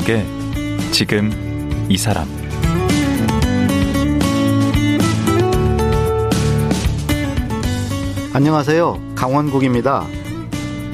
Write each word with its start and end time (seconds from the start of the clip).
강원국의 0.00 0.26
지금 0.92 1.30
이 1.88 1.96
사람 1.96 2.26
안녕하세요. 8.32 9.14
강원국입니다. 9.14 10.06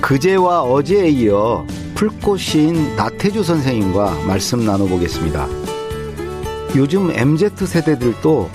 그제와 0.01 0.63
어제에 0.63 1.09
이어 1.09 1.67
풀꽃인 1.95 2.97
나태주 2.97 3.43
선생님과 3.45 4.27
말씀 4.27 4.65
나눠보겠습니다. 4.65 5.47
요즘 6.77 7.11
MZ 7.11 7.67
세대들도 7.67 8.51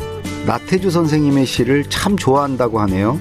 나태주 0.46 0.90
선생님의 0.92 1.46
시를 1.46 1.84
참 1.90 2.18
좋아한다고 2.18 2.80
하네요. 2.82 3.20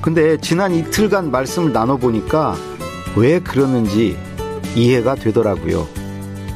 근데 0.00 0.38
지난 0.38 0.74
이틀간 0.74 1.30
말씀을 1.30 1.72
나눠보니까 1.72 2.56
왜 3.16 3.40
그러는지 3.40 4.16
이해가 4.74 5.14
되더라고요. 5.16 5.97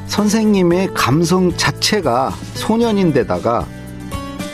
선생님의 0.06 0.94
감성 0.94 1.56
자체가 1.56 2.32
소년인데다가 2.54 3.66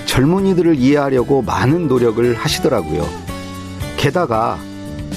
젊은이들을 0.07 0.77
이해하려고 0.77 1.43
많은 1.43 1.88
노력을 1.88 2.34
하시더라고요. 2.34 3.07
게다가 3.96 4.59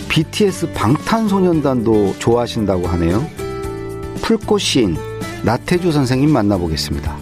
BTS 0.10 0.74
방탄소년단도 0.74 2.16
좋아하신다고 2.20 2.88
하네요. 2.88 3.26
풀꽃신 4.22 4.98
나태주 5.44 5.92
선생님 5.92 6.32
만나보겠습니다. 6.32 7.21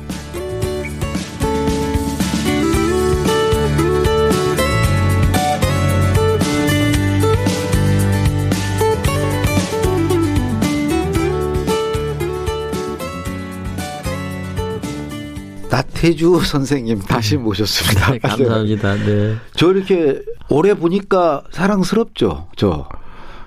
나태주 16.00 16.42
선생님 16.44 17.00
다시 17.00 17.38
모셨습니다. 17.38 18.12
네, 18.12 18.20
감사합니다. 18.20 18.96
네. 18.96 19.36
저 19.56 19.72
이렇게 19.72 20.22
오래 20.50 20.74
보니까 20.74 21.44
사랑스럽죠. 21.52 22.48
저 22.56 22.88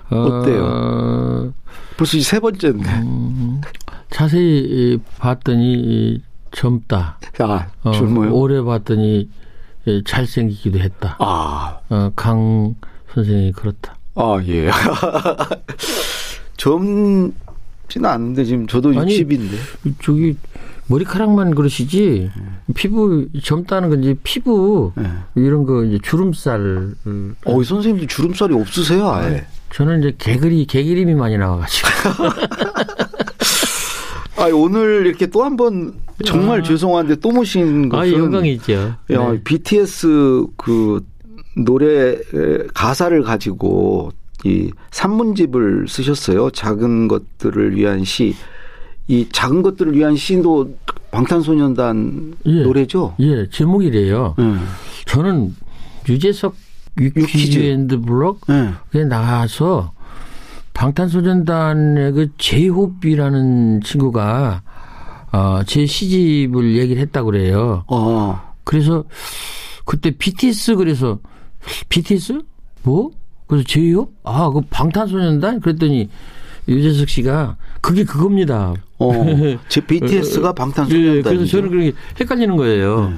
어때요? 0.09 0.63
어, 0.65 1.53
벌써 1.97 2.19
세 2.21 2.39
번째인데. 2.39 2.89
음, 2.89 3.61
자세히 4.11 4.99
봤더니 5.17 6.21
젊다. 6.51 7.17
아, 7.39 7.67
어, 7.83 7.91
젊어요? 7.91 8.31
오래 8.33 8.61
봤더니 8.61 9.29
예, 9.87 10.03
잘생기기도 10.03 10.79
했다. 10.79 11.17
아, 11.19 11.79
어, 11.89 12.11
강 12.15 12.75
선생이 13.13 13.51
그렇다. 13.53 13.97
아 14.15 14.39
예. 14.47 14.69
젊지는 16.57 17.33
않은데 18.03 18.45
지금 18.45 18.67
저도 18.67 18.89
아니, 18.99 19.19
60인데. 19.23 19.55
저기 20.03 20.37
머리카락만 20.87 21.55
그러시지 21.55 22.29
피부 22.75 23.27
젊다는 23.41 23.89
건 23.89 24.03
이제 24.03 24.15
피부 24.23 24.91
네. 24.95 25.05
이런 25.35 25.65
거 25.65 25.83
이제 25.83 25.97
주름살 26.03 26.59
음, 27.07 27.35
어, 27.45 27.61
이 27.61 27.63
선생님도 27.63 28.07
주름살이 28.07 28.53
없으세요, 28.53 29.09
아예. 29.09 29.45
저는 29.71 29.99
이제 29.99 30.15
개그리 30.17 30.65
개기림이 30.65 31.15
많이 31.15 31.37
나와가지고 31.37 31.87
아, 34.37 34.47
오늘 34.53 35.05
이렇게 35.05 35.27
또 35.27 35.43
한 35.43 35.55
번 35.57 35.93
정말 36.25 36.59
아. 36.59 36.63
죄송한데 36.63 37.15
또 37.17 37.31
모신 37.31 37.89
것은 37.89 38.15
아 38.15 38.19
영광이죠. 38.19 38.73
야, 38.73 38.97
네. 39.31 39.41
BTS 39.43 40.45
그 40.57 41.03
노래 41.55 42.17
가사를 42.73 43.21
가지고 43.23 44.11
이 44.43 44.71
산문집을 44.91 45.85
쓰셨어요. 45.87 46.49
작은 46.51 47.07
것들을 47.07 47.75
위한 47.75 48.03
시. 48.03 48.35
이 49.07 49.27
작은 49.31 49.61
것들을 49.61 49.95
위한 49.95 50.15
시도 50.15 50.75
방탄소년단 51.11 52.35
예. 52.45 52.63
노래죠. 52.63 53.15
예 53.19 53.49
제목이래요. 53.49 54.35
예. 54.39 54.55
저는 55.05 55.55
유재석 56.09 56.55
유퀴즈. 56.99 57.59
온 57.59 57.76
더 57.76 58.01
블럭 58.01 58.41
예. 58.49 58.99
에 58.99 59.03
나가서 59.05 59.91
방탄소년단의 60.73 62.11
그 62.13 62.29
제이홉이라는 62.37 63.81
친구가 63.81 64.61
어, 65.31 65.61
제 65.65 65.85
시집을 65.85 66.75
얘기를 66.77 67.01
했다고 67.01 67.31
그래요. 67.31 67.83
어. 67.87 68.53
그래서 68.63 69.03
그때 69.85 70.11
BTS 70.11 70.75
그래서 70.75 71.19
BTS 71.89 72.41
뭐? 72.83 73.11
그래서 73.47 73.65
제이홉? 73.67 74.13
아, 74.23 74.49
그 74.49 74.61
방탄소년단? 74.69 75.59
그랬더니 75.59 76.09
유재석 76.67 77.09
씨가 77.09 77.57
그게 77.81 78.03
그겁니다. 78.03 78.73
어. 78.99 79.11
제 79.69 79.81
BTS가 79.81 80.49
예, 80.49 80.53
방탄소년단. 80.55 81.35
그래서 81.35 81.45
저는 81.51 81.69
그렇게 81.69 81.93
헷갈리는 82.19 82.55
거예요. 82.55 83.09
네. 83.09 83.15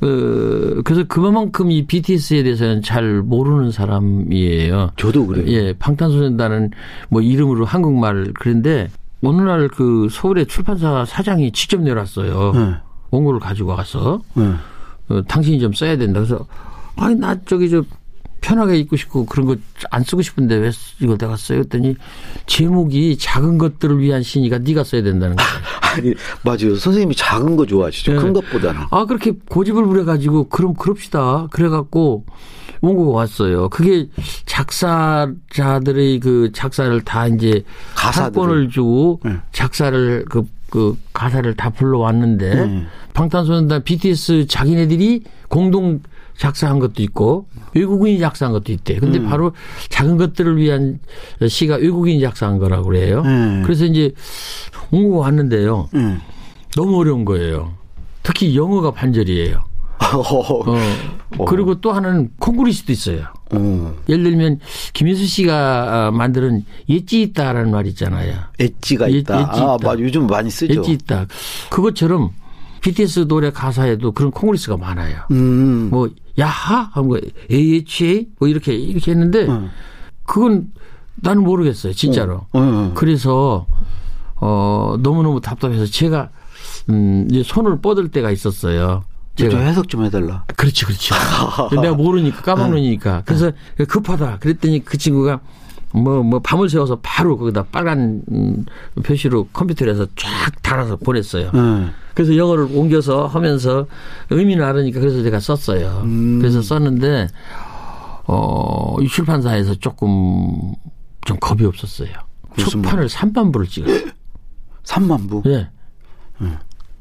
그, 0.00 0.82
그래서 0.84 1.04
그만큼 1.04 1.70
이 1.70 1.86
BTS에 1.86 2.42
대해서는 2.42 2.82
잘 2.82 3.22
모르는 3.22 3.70
사람이에요. 3.70 4.90
저도 4.96 5.26
그래요. 5.26 5.46
예, 5.48 5.72
방탄소년단은 5.78 6.70
뭐 7.08 7.22
이름으로 7.22 7.64
한국말 7.64 8.32
그런데 8.38 8.90
어느 9.22 9.40
날 9.40 9.68
그 9.68 10.08
서울의 10.10 10.46
출판사 10.46 11.04
사장이 11.06 11.52
직접 11.52 11.80
내놨어요. 11.80 12.52
네. 12.54 12.74
원고를 13.10 13.40
가지고 13.40 13.70
와서 13.70 14.20
네. 14.34 14.52
어, 15.08 15.22
당신이 15.26 15.60
좀 15.60 15.72
써야 15.72 15.96
된다. 15.96 16.20
그래서 16.20 16.46
아니 16.96 17.14
나 17.14 17.34
저기 17.46 17.70
저 17.70 17.82
편하게 18.44 18.76
읽고 18.78 18.96
싶고 18.96 19.26
그런 19.26 19.46
거 19.46 19.56
안 19.90 20.02
쓰고 20.02 20.22
싶은데 20.22 20.56
왜 20.56 20.70
이거 21.00 21.16
내가 21.16 21.36
써요? 21.36 21.60
했더니 21.60 21.96
제목이 22.46 23.16
작은 23.18 23.58
것들을 23.58 24.00
위한 24.00 24.22
시니까 24.22 24.58
네가 24.58 24.82
써야 24.84 25.02
된다는 25.02 25.36
거예요. 25.36 25.50
아니, 25.80 26.14
맞아요. 26.42 26.76
선생님이 26.76 27.14
작은 27.14 27.56
거 27.56 27.64
좋아하시죠. 27.66 28.12
네. 28.12 28.18
큰 28.18 28.32
것보다는. 28.32 28.82
아 28.90 29.04
그렇게 29.04 29.32
고집을 29.48 29.84
부려가지고 29.84 30.48
그럼 30.48 30.74
그럽시다. 30.74 31.46
그래갖고 31.50 32.24
원고가 32.80 33.16
왔어요. 33.18 33.68
그게 33.68 34.08
작사자들의 34.46 36.20
그 36.20 36.50
작사를 36.52 37.00
다 37.02 37.26
이제. 37.28 37.62
사건을 37.94 38.68
주고 38.68 39.20
네. 39.24 39.36
작사를 39.52 40.24
그, 40.28 40.44
그 40.70 40.96
가사를 41.12 41.54
다 41.54 41.70
불러왔는데 41.70 42.54
네. 42.54 42.86
방탄소년단 43.14 43.84
BTS 43.84 44.46
자기네들이 44.48 45.22
공동 45.48 46.00
작사한 46.38 46.78
것도 46.78 47.02
있고 47.02 47.46
외국인이 47.74 48.18
작사한 48.18 48.52
것도 48.52 48.72
있대. 48.72 48.98
근데 48.98 49.18
음. 49.18 49.28
바로 49.28 49.52
작은 49.88 50.16
것들을 50.16 50.56
위한 50.56 50.98
시가 51.46 51.76
외국인이 51.76 52.20
작사한 52.20 52.58
거라고 52.58 52.86
그래요. 52.86 53.22
네. 53.22 53.62
그래서 53.62 53.84
이제 53.84 54.12
원고가 54.90 55.18
왔는데요. 55.18 55.88
음. 55.94 56.20
너무 56.76 56.98
어려운 56.98 57.24
거예요. 57.24 57.74
특히 58.22 58.56
영어가 58.56 58.90
반절이에요. 58.92 59.62
어. 60.14 60.70
어. 61.38 61.44
그리고 61.46 61.80
또 61.80 61.92
하나는 61.92 62.30
콩쿠리스도 62.38 62.92
있어요. 62.92 63.26
어. 63.52 63.94
예를 64.08 64.24
들면 64.24 64.58
김인수 64.92 65.24
씨가 65.26 66.06
아, 66.06 66.10
만드는 66.10 66.64
예지 66.88 67.22
있다라는 67.22 67.70
말 67.70 67.86
있잖아요. 67.88 68.34
엣지가 68.58 69.08
엣- 69.08 69.14
있다. 69.16 69.40
엣지 69.40 69.50
아, 69.60 69.74
있다. 69.76 69.88
맞아. 69.88 70.00
요즘 70.00 70.26
많이 70.26 70.50
쓰죠. 70.50 70.80
예지 70.80 70.92
있다. 70.92 71.26
그것처럼 71.70 72.30
BTS 72.84 73.26
노래 73.28 73.50
가사에도 73.50 74.12
그런 74.12 74.30
콩쿠리스가 74.30 74.76
많아요. 74.76 75.16
음. 75.30 75.88
뭐 75.90 76.10
야하 76.38 76.90
뭐 77.00 77.18
AHA 77.50 78.28
뭐 78.38 78.46
이렇게 78.46 78.74
이렇게 78.74 79.10
했는데 79.12 79.48
어. 79.48 79.70
그건 80.24 80.70
나는 81.14 81.44
모르겠어요. 81.44 81.94
진짜로. 81.94 82.46
어, 82.52 82.60
어. 82.60 82.92
그래서 82.94 83.66
어 84.34 84.96
너무너무 85.00 85.40
답답해서 85.40 85.86
제가 85.86 86.28
음 86.90 87.26
이제 87.30 87.42
손을 87.42 87.80
뻗을 87.80 88.10
때가 88.10 88.30
있었어요. 88.30 89.04
좀 89.34 89.48
제가 89.48 89.62
해석 89.62 89.88
좀 89.88 90.04
해달라. 90.04 90.44
그렇지, 90.54 90.84
그렇지. 90.84 91.14
내가 91.80 91.94
모르니까 91.94 92.42
까먹으니까. 92.42 93.22
그래서 93.24 93.50
급하다. 93.88 94.40
그랬더니 94.40 94.84
그 94.84 94.98
친구가 94.98 95.40
뭐, 95.94 96.24
뭐, 96.24 96.40
밤을 96.40 96.68
새워서 96.68 96.98
바로 97.02 97.38
거기다 97.38 97.66
빨간 97.70 98.20
음, 98.32 98.64
표시로 99.04 99.46
컴퓨터에서 99.52 100.06
쫙 100.16 100.50
달아서 100.60 100.96
보냈어요. 100.96 101.52
네. 101.52 101.90
그래서 102.14 102.36
영어를 102.36 102.68
옮겨서 102.72 103.26
하면서 103.28 103.86
의미는 104.30 104.64
알으니까 104.64 104.98
그래서 104.98 105.22
제가 105.22 105.38
썼어요. 105.38 106.02
음. 106.04 106.40
그래서 106.40 106.62
썼는데, 106.62 107.28
어, 108.26 108.96
이 109.00 109.06
출판사에서 109.06 109.76
조금 109.76 110.74
좀 111.24 111.36
겁이 111.38 111.64
없었어요. 111.64 112.10
초판을 112.56 113.06
3만 113.06 113.52
부를 113.52 113.66
찍었어요. 113.68 114.10
3만 114.82 115.28
부. 115.28 115.42
예. 115.46 115.68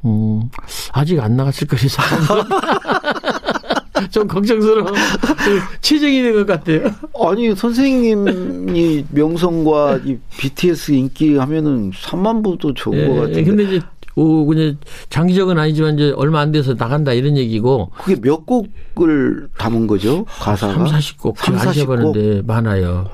음, 0.06 0.50
아직 0.92 1.20
안 1.20 1.36
나갔을 1.36 1.68
거리서. 1.68 2.02
좀 4.12 4.28
걱정스러워. 4.28 4.92
취직이 5.82 6.22
된 6.22 6.34
것 6.34 6.46
같아요. 6.48 6.90
아니 7.22 7.56
선생님이 7.56 9.06
명성과 9.12 10.00
이 10.06 10.18
BTS 10.38 10.92
인기 10.94 11.38
하면은 11.38 11.92
3만 11.92 12.44
부도 12.44 12.74
좋은 12.74 13.08
것 13.08 13.14
같은데. 13.22 13.40
예, 13.40 13.44
근데 13.44 13.64
이제 13.64 13.82
오, 14.16 14.46
그냥 14.46 14.78
장기적은 15.10 15.58
아니지만 15.58 15.96
이제 15.96 16.14
얼마 16.16 16.40
안 16.42 16.52
돼서 16.52 16.74
나간다 16.76 17.14
이런 17.14 17.36
얘기고. 17.38 17.92
그게 17.98 18.20
몇 18.22 18.46
곡을 18.46 19.50
담은 19.58 19.88
거죠? 19.88 20.26
가사가? 20.26 20.74
3, 20.74 20.86
40곡. 20.86 21.36
3, 21.38 21.58
제가 21.58 21.62
안 21.62 21.68
40곡? 21.76 21.78
해봤는데 21.82 22.42
많아요. 22.46 23.10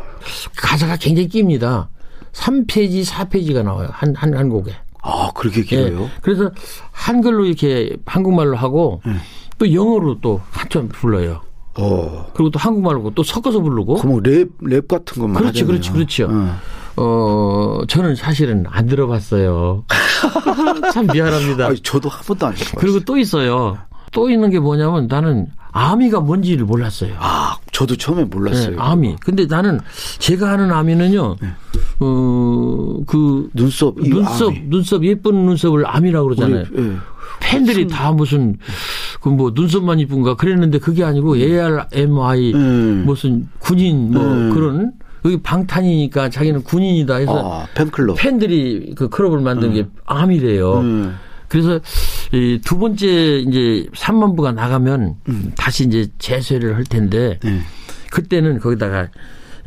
가사가 0.58 0.98
굉장히 0.98 1.30
깁니다. 1.30 1.90
3페이지, 2.34 3.06
4페이지가 3.06 3.64
나와요. 3.64 3.88
한, 3.92 4.14
한, 4.16 4.34
한 4.36 4.50
곡에. 4.50 4.74
아, 5.02 5.32
그렇게 5.34 5.64
길어요? 5.64 6.04
예. 6.04 6.10
그래서 6.22 6.52
한글로 6.92 7.46
이렇게 7.46 7.96
한국말로 8.06 8.58
하고 8.58 9.02
예. 9.08 9.12
또 9.60 9.72
영어로 9.72 10.20
또 10.22 10.42
한참 10.52 10.88
불러요. 10.90 11.42
어. 11.78 12.32
그리고 12.34 12.50
또 12.50 12.58
한국말로 12.58 13.12
또 13.14 13.22
섞어서 13.22 13.60
부르고. 13.60 13.96
그럼 13.96 14.22
랩, 14.24 14.50
랩 14.62 14.88
같은 14.88 15.22
것만 15.22 15.42
그렇지, 15.44 15.62
하잖아요. 15.62 15.68
그렇지, 15.68 15.92
그렇죠. 15.92 16.28
어. 16.32 16.56
어, 16.98 17.80
저는 17.88 18.16
사실은 18.16 18.66
안 18.68 18.88
들어봤어요. 18.88 19.86
참 20.94 21.08
미안합니다. 21.08 21.68
아니, 21.68 21.80
저도 21.80 22.10
한 22.10 22.22
번도 22.26 22.48
안 22.48 22.54
해봤어요. 22.54 22.76
그리고 22.78 23.00
또 23.02 23.18
있어요. 23.18 23.78
또 24.12 24.30
있는 24.30 24.50
게 24.50 24.60
뭐냐면 24.60 25.08
나는 25.08 25.48
아미가 25.72 26.20
뭔지를 26.20 26.66
몰랐어요. 26.66 27.14
아, 27.20 27.56
저도 27.72 27.96
처음에 27.96 28.24
몰랐어요. 28.26 28.72
네, 28.72 28.76
아미. 28.80 29.16
근데 29.22 29.46
나는 29.46 29.80
제가 30.18 30.50
아는 30.50 30.72
아미는요, 30.72 31.36
어, 32.00 32.96
그, 33.06 33.50
눈썹, 33.54 33.96
이 34.00 34.10
눈썹, 34.10 34.50
아미. 34.50 34.62
눈썹, 34.68 35.04
예쁜 35.06 35.46
눈썹을 35.46 35.86
아미라고 35.86 36.30
그러잖아요. 36.30 36.66
우리, 36.72 36.84
예. 36.84 36.96
팬들이 37.40 37.88
다 37.88 38.12
무슨, 38.12 38.58
그 39.21 39.30
뭐 39.30 39.51
눈썹만 39.54 40.00
이쁜가 40.00 40.36
그랬는데 40.36 40.80
그게 40.80 41.04
아니고 41.04 41.36
ARMI 41.38 42.54
음. 42.54 43.04
무슨 43.06 43.48
군인 43.60 44.12
뭐 44.13 44.24
음. 44.24 44.54
그런, 44.54 44.92
여기 45.25 45.42
방탄이니까 45.42 46.30
자기는 46.30 46.63
군인이다 46.63 47.16
해서 47.16 47.62
아, 47.63 47.68
팬클럽. 47.75 48.18
팬들이 48.18 48.94
그 48.95 49.10
클럽을 49.10 49.42
만든 49.42 49.74
게 49.74 49.88
아미래요. 50.06 50.77
음. 50.80 51.16
그래서 51.50 51.80
이 52.31 52.60
두 52.63 52.77
번째 52.77 53.39
이제 53.39 53.88
3만 53.95 54.36
부가 54.38 54.51
나가면 54.51 55.16
음. 55.27 55.51
다시 55.57 55.83
이제 55.86 56.07
재쇄를 56.19 56.75
할 56.75 56.83
텐데 56.83 57.39
네. 57.44 57.60
그때는 58.12 58.60
거기다가 58.60 59.10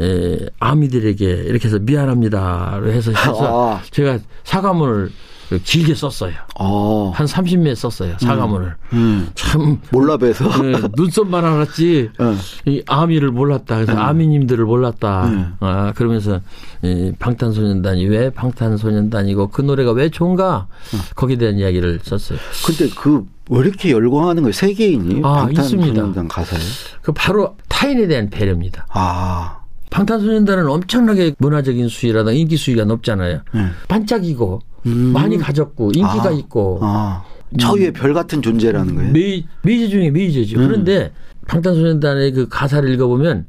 에, 0.01 0.39
아미들에게 0.61 1.25
이렇게 1.27 1.67
해서 1.69 1.79
미안합니다로 1.81 2.91
해서 2.91 3.11
해서 3.11 3.75
아. 3.77 3.83
제가 3.91 4.19
사과문을 4.45 5.11
길게 5.59 5.95
썼어요. 5.95 6.33
어. 6.59 7.13
한 7.15 7.27
30매 7.27 7.75
썼어요. 7.75 8.17
사과문을. 8.19 8.77
음. 8.93 9.29
참 9.35 9.81
몰라봬서. 9.91 10.63
네, 10.63 10.73
눈썹만 10.97 11.45
알았지 11.45 12.11
어. 12.19 12.37
이 12.67 12.83
아미를 12.87 13.31
몰랐다. 13.31 13.77
그래서 13.77 13.93
아미님들을 13.99 14.65
몰랐다. 14.65 15.27
음. 15.27 15.55
아, 15.61 15.93
그러면서 15.95 16.41
이 16.83 17.13
방탄소년단이 17.19 18.07
왜 18.07 18.31
방탄소년단이고 18.31 19.49
그 19.49 19.63
노래가 19.63 19.93
왜 19.93 20.09
좋은가 20.09 20.67
거기에 21.15 21.37
대한 21.37 21.59
이야기를 21.59 22.01
썼어요. 22.03 22.39
근데 22.67 22.89
그, 22.95 23.27
왜 23.51 23.61
이렇게 23.61 23.91
열광하는 23.91 24.43
거예요? 24.43 24.53
세계인이? 24.53 25.21
아, 25.25 25.47
방탄소년단 25.47 26.29
가사에? 26.29 26.61
그 27.03 27.13
바로 27.13 27.57
타인에 27.69 28.07
대한 28.07 28.31
배려입니다. 28.31 28.87
아. 28.91 29.59
방탄소년단은 29.91 30.69
엄청나게 30.69 31.35
문화적인 31.39 31.89
수위라든가 31.89 32.33
인기 32.33 32.57
수위가 32.57 32.85
높잖아요. 32.85 33.43
네. 33.53 33.67
반짝이고 33.89 34.61
음. 34.87 35.13
많이 35.13 35.39
가졌고 35.39 35.93
인기가 35.95 36.29
아. 36.29 36.31
있고 36.31 36.79
아. 36.83 37.25
저 37.59 37.73
위에 37.73 37.91
별 37.91 38.15
같은 38.15 38.41
존재라는 38.43 38.95
거예요? 38.95 39.13
메이, 39.13 39.47
메이저 39.63 39.89
중에 39.89 40.11
메이저죠. 40.11 40.59
음. 40.59 40.67
그런데 40.67 41.13
방탄소년단의 41.47 42.33
그 42.33 42.49
가사를 42.49 42.89
읽어보면 42.89 43.47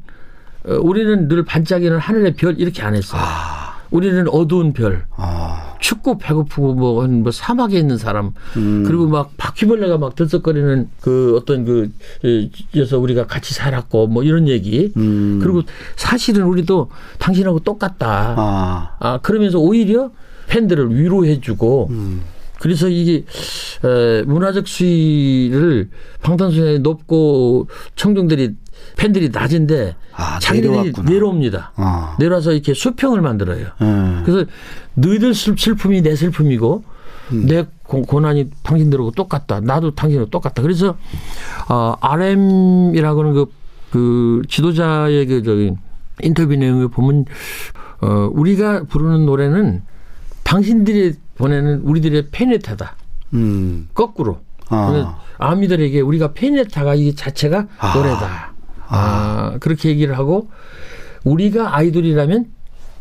어, 0.65 0.73
우리는 0.81 1.27
늘 1.27 1.43
반짝이는 1.45 1.97
하늘의 1.97 2.35
별 2.35 2.59
이렇게 2.59 2.81
안 2.83 2.95
했어요. 2.95 3.21
아. 3.23 3.73
우리는 3.91 4.27
어두운 4.27 4.73
별, 4.73 5.05
아. 5.15 5.75
춥고 5.79 6.17
배고프고 6.17 6.73
뭐, 6.73 7.03
한뭐 7.03 7.31
사막에 7.31 7.77
있는 7.77 7.99
사람, 7.99 8.31
음. 8.57 8.83
그리고 8.87 9.07
막 9.07 9.33
바퀴벌레가 9.37 9.99
막 9.99 10.15
들썩거리는 10.15 10.89
그 10.99 11.37
어떤 11.37 11.63
그, 11.63 11.91
에서 12.75 12.97
우리가 12.97 13.27
같이 13.27 13.53
살았고 13.53 14.07
뭐 14.07 14.23
이런 14.23 14.47
얘기. 14.47 14.91
음. 14.97 15.39
그리고 15.43 15.61
사실은 15.95 16.45
우리도 16.45 16.89
당신하고 17.19 17.59
똑같다. 17.59 18.33
아. 18.35 18.95
아, 18.99 19.19
그러면서 19.19 19.59
오히려 19.59 20.09
팬들을 20.47 20.95
위로해주고 20.95 21.87
음. 21.91 22.21
그래서 22.59 22.87
이게 22.87 23.25
에, 23.83 24.21
문화적 24.23 24.67
수위를 24.67 25.89
방탄소년단이 26.21 26.79
높고 26.79 27.67
청중들이 27.95 28.55
팬들이 28.95 29.29
낮은데 29.29 29.95
아, 30.15 30.39
자기들이. 30.39 30.93
내려옵니다. 31.05 31.71
아. 31.75 32.15
내려와서 32.19 32.53
이렇게 32.53 32.73
수평을 32.73 33.21
만들어요. 33.21 33.67
음. 33.81 34.21
그래서 34.25 34.49
너희들 34.93 35.33
슬- 35.33 35.57
슬픔이 35.57 36.01
내 36.01 36.15
슬픔이고 36.15 36.83
음. 37.31 37.45
내 37.47 37.65
고, 37.83 38.01
고난이 38.03 38.49
당신들하고 38.63 39.11
똑같다. 39.11 39.59
나도 39.61 39.95
당신하고 39.95 40.29
똑같다. 40.29 40.61
그래서 40.61 40.97
어, 41.69 41.95
RM이라고는 41.99 43.33
그, 43.33 43.45
그 43.91 44.41
지도자의 44.47 45.25
그 45.25 45.43
저기 45.43 45.71
인터뷰 46.21 46.55
내용을 46.55 46.87
보면 46.89 47.25
어, 48.01 48.29
우리가 48.33 48.83
부르는 48.83 49.25
노래는 49.25 49.81
당신들이 50.53 51.15
보내는 51.33 51.81
우리들의 51.81 52.27
페네타다. 52.31 52.95
음. 53.33 53.89
거꾸로. 53.95 54.41
아. 54.69 55.17
아미들에게 55.39 55.99
우리가 55.99 56.33
페네타가 56.33 56.93
이 56.93 57.15
자체가 57.15 57.67
아. 57.79 57.93
노래다. 57.95 58.53
아, 58.87 59.57
그렇게 59.59 59.89
얘기를 59.89 60.15
하고 60.15 60.51
우리가 61.23 61.75
아이돌이라면 61.75 62.45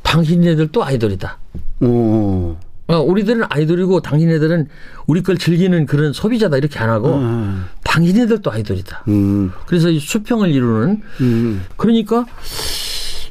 당신네들도 0.02 0.82
아이돌이다. 0.82 1.38
오. 1.82 2.56
어, 2.86 2.98
우리들은 2.98 3.44
아이돌이고 3.50 4.00
당신네들은 4.00 4.68
우리 5.06 5.22
걸 5.22 5.36
즐기는 5.36 5.84
그런 5.84 6.14
소비자다 6.14 6.56
이렇게 6.56 6.78
안 6.78 6.88
하고 6.88 7.16
음. 7.16 7.66
당신네들도 7.84 8.50
아이돌이다. 8.50 9.04
음. 9.08 9.52
그래서 9.66 9.90
이 9.90 9.98
수평을 9.98 10.50
이루는 10.50 11.02
음. 11.20 11.64
그러니까 11.76 12.24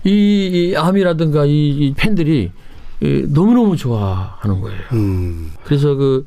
이, 0.04 0.12
이 0.72 0.76
암이라든가 0.76 1.46
이, 1.46 1.70
이 1.70 1.94
팬들이 1.96 2.44
이 2.44 2.61
너무너무 3.02 3.76
좋아하는 3.76 4.62
거예요. 4.62 4.80
음. 4.94 5.52
그래서 5.64 5.96
그 5.96 6.26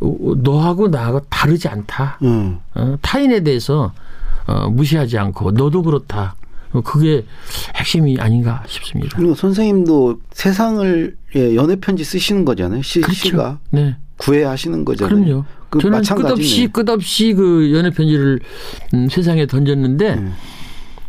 어, 0.00 0.34
너하고 0.36 0.88
나하고 0.88 1.20
다르지 1.30 1.68
않다. 1.68 2.18
음. 2.22 2.58
어, 2.74 2.96
타인에 3.00 3.40
대해서 3.40 3.92
어, 4.46 4.68
무시하지 4.68 5.18
않고 5.18 5.52
너도 5.52 5.82
그렇다. 5.82 6.34
어, 6.72 6.80
그게 6.80 7.24
핵심이 7.76 8.18
아닌가 8.18 8.64
싶습니다. 8.66 9.16
그리고 9.16 9.34
선생님도 9.34 10.20
세상을 10.32 11.16
예, 11.36 11.54
연애 11.54 11.76
편지 11.76 12.02
쓰시는 12.04 12.44
거잖아요. 12.44 12.82
시, 12.82 13.02
시가 13.12 13.58
네. 13.70 13.96
구애하시는 14.18 14.84
거잖아요. 14.84 15.24
그럼요. 15.24 15.44
그 15.70 15.78
저는 15.80 15.98
마찬가지네. 15.98 16.34
끝없이 16.34 16.68
끝없이 16.72 17.34
그 17.34 17.72
연애 17.74 17.90
편지를 17.90 18.40
음, 18.94 19.08
세상에 19.08 19.46
던졌는데 19.46 20.14
음. 20.14 20.32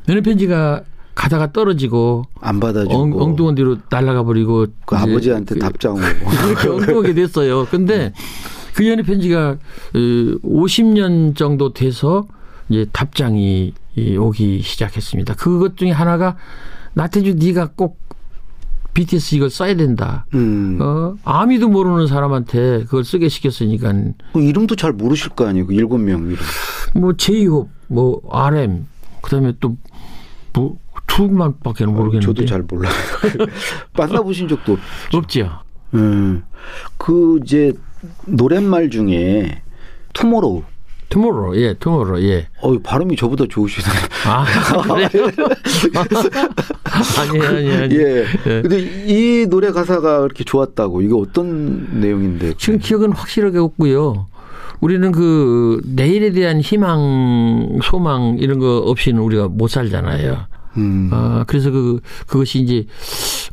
연애 0.10 0.22
편지가 0.22 0.82
가다가 1.18 1.52
떨어지고 1.52 2.26
안 2.42 2.60
받아주고 2.60 2.94
엉, 2.96 3.12
엉뚱한 3.20 3.56
뒤로 3.56 3.78
날아가 3.90 4.22
버리고 4.24 4.68
그 4.86 4.96
아버지한테 4.96 5.56
그- 5.56 5.60
답장 5.60 5.94
오고 5.94 6.02
이렇게 6.48 6.70
엉뚱하게 6.70 7.14
됐어요. 7.16 7.66
근데 7.66 8.14
그 8.76 8.88
연애 8.88 9.02
편지가 9.02 9.58
50년 9.94 11.36
정도 11.36 11.74
돼서 11.74 12.28
이제 12.70 12.86
답장이 12.94 13.74
이 13.96 14.16
오기 14.18 14.62
시작했습니다. 14.62 15.34
그것 15.36 15.76
중에 15.76 15.90
하나가 15.90 16.36
나태주 16.94 17.34
네가 17.44 17.72
꼭 17.76 17.98
BTS 18.94 19.36
이걸 19.36 19.50
써야 19.50 19.76
된다. 19.76 20.26
음. 20.36 20.78
어, 20.80 21.16
아미도 21.24 21.68
모르는 21.70 22.06
사람한테 22.06 22.84
그걸 22.84 23.04
쓰게 23.04 23.28
시켰으니까 23.30 23.92
그 24.34 24.42
이름도 24.42 24.76
잘 24.76 24.94
모르실 24.94 25.30
거 25.32 25.48
아니에요. 25.48 25.66
그 25.66 25.74
일곱 25.74 25.98
명 25.98 26.26
이름. 26.28 26.38
뭐 26.94 27.14
제이홉, 27.14 27.70
뭐 27.88 28.22
RM, 28.32 28.86
그다음에 29.22 29.54
또뭐 29.60 30.78
투만밖에 31.08 31.86
모르겠는데 31.86 32.26
저도 32.26 32.46
잘 32.46 32.62
몰라요. 32.62 32.94
만나보신 33.98 34.48
적도 34.48 34.74
없. 34.74 34.80
없지요. 35.14 35.60
음. 35.94 36.44
그 36.98 37.40
이제 37.44 37.74
노랫말 38.26 38.90
중에 38.90 39.62
투모로우. 40.14 40.64
투모로, 41.10 41.56
예, 41.56 41.74
투모로, 41.74 42.22
예. 42.24 42.50
어 42.62 42.78
발음이 42.80 43.16
저보다 43.16 43.46
좋으시네요. 43.50 43.94
아, 44.26 44.46
그래요? 44.84 45.08
아니, 47.18 47.42
아니, 47.42 47.72
아니. 47.72 47.96
예. 47.96 48.26
예. 48.46 48.62
근데 48.62 48.80
이 49.06 49.48
노래 49.48 49.72
가사가 49.72 50.20
그렇게 50.20 50.44
좋았다고 50.44 51.02
이게 51.02 51.14
어떤 51.16 52.02
내용인데? 52.02 52.56
지금 52.58 52.80
기억은 52.80 53.14
확실하게 53.14 53.58
없고요. 53.58 54.28
우리는 54.82 55.12
그 55.14 55.82
내일에 55.86 56.32
대한 56.32 56.60
희망, 56.60 57.80
소망 57.84 58.38
이런 58.40 58.60
거 58.60 58.78
없이는 58.80 59.22
우리가 59.22 59.48
못 59.48 59.70
살잖아요. 59.70 60.46
음. 60.78 61.10
아, 61.12 61.44
그래서 61.48 61.72
그 61.72 62.00
그것이 62.28 62.60
이제 62.60 62.86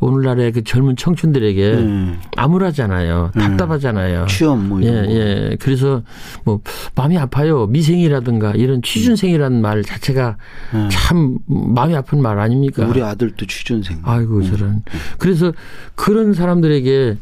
오늘날의 0.00 0.52
그 0.52 0.64
젊은 0.64 0.96
청춘들에게 0.96 1.72
음. 1.72 2.20
암울하잖아요. 2.36 3.32
답답하잖아요. 3.34 4.26
취업 4.26 4.58
뭐 4.58 4.82
예, 4.82 4.86
이런 4.86 5.06
거. 5.06 5.12
예. 5.12 5.56
그래서 5.60 6.02
뭐 6.44 6.60
마음이 6.94 7.18
아파요. 7.18 7.66
미생이라든가 7.66 8.52
이런 8.52 8.82
취준생이라는 8.82 9.60
말 9.60 9.82
자체가 9.82 10.36
음. 10.74 10.88
참 10.90 11.38
마음이 11.46 11.94
아픈 11.96 12.20
말 12.20 12.38
아닙니까? 12.38 12.86
우리 12.86 13.02
아들도 13.02 13.46
취준생. 13.46 14.00
아이고 14.02 14.38
음. 14.38 14.44
저런. 14.44 14.82
그래서 15.18 15.52
그런 15.94 16.34
사람들에게 16.34 17.16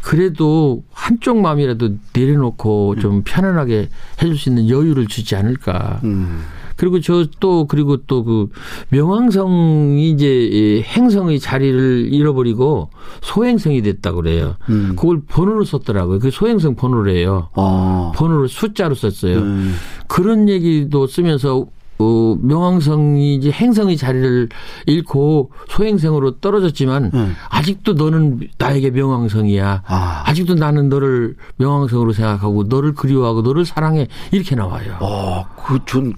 그래도 0.00 0.84
한쪽 0.92 1.40
마음이라도 1.40 1.96
내려놓고 2.14 2.96
좀 3.00 3.22
편안하게 3.24 3.88
해줄 4.22 4.38
수 4.38 4.48
있는 4.48 4.68
여유를 4.68 5.06
주지 5.06 5.36
않을까. 5.36 6.00
음. 6.04 6.42
그리고 6.78 7.00
저 7.00 7.26
또 7.40 7.66
그리고 7.66 7.98
또 8.06 8.24
그 8.24 8.48
명왕성이 8.90 10.10
이제 10.10 10.26
이 10.26 10.82
행성의 10.82 11.40
자리를 11.40 12.12
잃어버리고 12.12 12.90
소행성이 13.20 13.82
됐다고 13.82 14.22
그래요. 14.22 14.56
음. 14.68 14.94
그걸 14.96 15.20
번호로 15.26 15.64
썼더라고요. 15.64 16.18
그 16.18 16.30
소행성 16.30 16.74
번호래요. 16.76 17.48
아. 17.54 18.12
번호를 18.14 18.48
숫자로 18.48 18.94
썼어요. 18.94 19.38
음. 19.38 19.74
그런 20.06 20.48
얘기도 20.48 21.06
쓰면서 21.06 21.66
어, 22.00 22.36
명왕성이 22.40 23.34
이제 23.34 23.50
행성의 23.50 23.96
자리를 23.96 24.48
잃고 24.86 25.50
소행성으로 25.68 26.38
떨어졌지만 26.38 27.10
음. 27.12 27.34
아직도 27.50 27.94
너는 27.94 28.40
나에게 28.56 28.90
명왕성이야. 28.90 29.82
아. 29.84 30.22
아직도 30.24 30.54
나는 30.54 30.88
너를 30.88 31.34
명왕성으로 31.56 32.12
생각하고 32.12 32.64
너를 32.64 32.94
그리워하고 32.94 33.42
너를 33.42 33.64
사랑해 33.64 34.06
이렇게 34.30 34.54
나와요. 34.54 34.96
아, 35.00 35.44
그전 35.66 36.14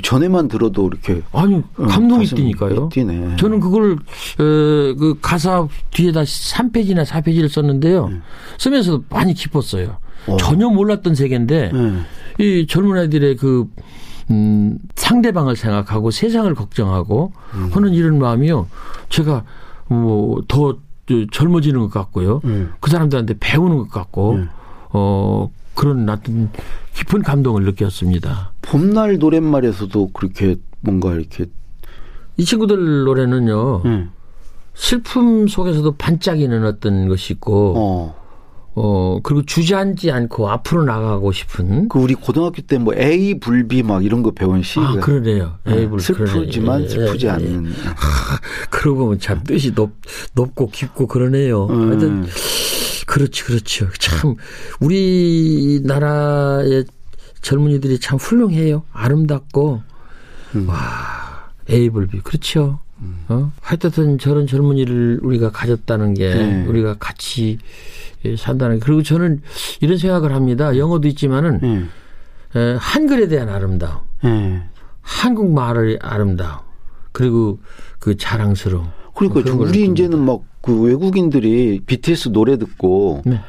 전에만 0.00 0.46
들어도 0.48 0.86
이렇게 0.86 1.22
아니 1.32 1.56
어, 1.56 1.86
감동이 1.86 2.24
가슴이 2.24 2.40
뛰니까요. 2.42 2.88
뛰네. 2.90 3.36
저는 3.36 3.58
그걸 3.58 3.94
어, 3.94 3.98
그 4.38 5.18
가사 5.20 5.66
뒤에다 5.90 6.22
3페이지나 6.22 7.04
4페이지를 7.04 7.48
썼는데요. 7.48 8.08
네. 8.08 8.20
쓰면서 8.58 9.02
많이 9.08 9.34
기뻤어요. 9.34 9.96
어. 10.28 10.36
전혀 10.36 10.68
몰랐던 10.68 11.14
세계인데 11.16 11.72
네. 11.72 12.00
이 12.38 12.66
젊은 12.68 12.98
아이들의 12.98 13.36
그 13.36 13.68
음, 14.30 14.78
상대방을 14.94 15.56
생각하고 15.56 16.12
세상을 16.12 16.54
걱정하고 16.54 17.32
음. 17.54 17.70
하는 17.72 17.92
이런 17.92 18.18
마음이요. 18.18 18.68
제가 19.08 19.44
뭐더 19.88 20.78
젊어지는 21.32 21.80
것 21.80 21.90
같고요. 21.90 22.40
음. 22.44 22.72
그 22.78 22.90
사람들한테 22.90 23.34
배우는 23.40 23.78
것 23.78 23.90
같고 23.90 24.38
네. 24.38 24.44
어 24.90 25.50
그런 25.74 26.08
어떤 26.08 26.50
깊은 26.94 27.22
감동을 27.22 27.64
느꼈습니다. 27.64 28.52
봄날 28.70 29.18
노랫말에서도 29.18 30.10
그렇게 30.12 30.56
뭔가 30.80 31.12
이렇게 31.14 31.46
이 32.36 32.44
친구들 32.44 33.02
노래는요. 33.04 33.82
네. 33.84 34.06
슬픔 34.74 35.48
속에서도 35.48 35.96
반짝이는 35.96 36.64
어떤 36.64 37.08
것이 37.08 37.32
있고 37.34 37.74
어. 37.76 38.20
어 38.76 39.18
그리고 39.24 39.42
주저앉지 39.42 40.12
않고 40.12 40.48
앞으로 40.48 40.84
나가고 40.84 41.32
싶은 41.32 41.88
그 41.88 41.98
우리 41.98 42.14
고등학교 42.14 42.62
때 42.62 42.78
뭐 42.78 42.94
A 42.94 43.40
불비 43.40 43.82
막 43.82 44.04
이런 44.04 44.22
거 44.22 44.30
배운 44.30 44.62
시. 44.62 44.78
아 44.78 44.92
그러네요. 45.00 45.56
에이블 45.66 45.98
슬프지만 45.98 46.78
그러네. 46.78 46.84
예, 46.84 46.88
슬프지 46.88 47.26
예, 47.26 47.30
예. 47.30 47.34
않는. 47.34 47.72
그러고 48.70 49.00
보면 49.00 49.18
참 49.18 49.42
뜻이 49.42 49.74
높, 49.74 49.90
높고 50.34 50.68
깊고 50.70 51.08
그러네요. 51.08 51.66
음. 51.66 51.88
하여튼 51.90 52.26
그렇지 53.08 53.42
그렇죠. 53.42 53.88
참 53.98 54.36
우리나라의 55.80 56.84
젊은이들이 57.42 58.00
참 58.00 58.18
훌륭해요. 58.18 58.82
아름답고 58.92 59.82
음. 60.56 60.68
와 60.68 60.76
에이블비 61.68 62.20
그렇죠. 62.20 62.78
어? 63.28 63.50
하여튼 63.62 64.18
저런 64.18 64.46
젊은이를 64.46 65.20
우리가 65.22 65.50
가졌다는 65.50 66.14
게 66.14 66.34
네. 66.34 66.66
우리가 66.66 66.96
같이 66.98 67.58
예, 68.26 68.36
산다는 68.36 68.78
게 68.78 68.84
그리고 68.84 69.02
저는 69.02 69.40
이런 69.80 69.96
생각을 69.96 70.34
합니다. 70.34 70.76
영어도 70.76 71.08
있지만은 71.08 71.88
예. 72.54 72.60
에, 72.60 72.76
한글에 72.78 73.28
대한 73.28 73.48
아름다움, 73.48 74.00
예. 74.24 74.62
한국말의 75.00 75.98
아름다움, 76.02 76.58
그리고 77.12 77.58
그 77.98 78.16
자랑스러움. 78.18 78.88
그러니까 79.14 79.40
우리 79.54 79.84
좀- 79.84 79.92
이제는 79.92 80.24
막 80.24 80.40
그 80.62 80.78
외국인들이 80.82 81.80
BTS 81.86 82.32
노래 82.32 82.58
듣고 82.58 83.22
네. 83.24 83.40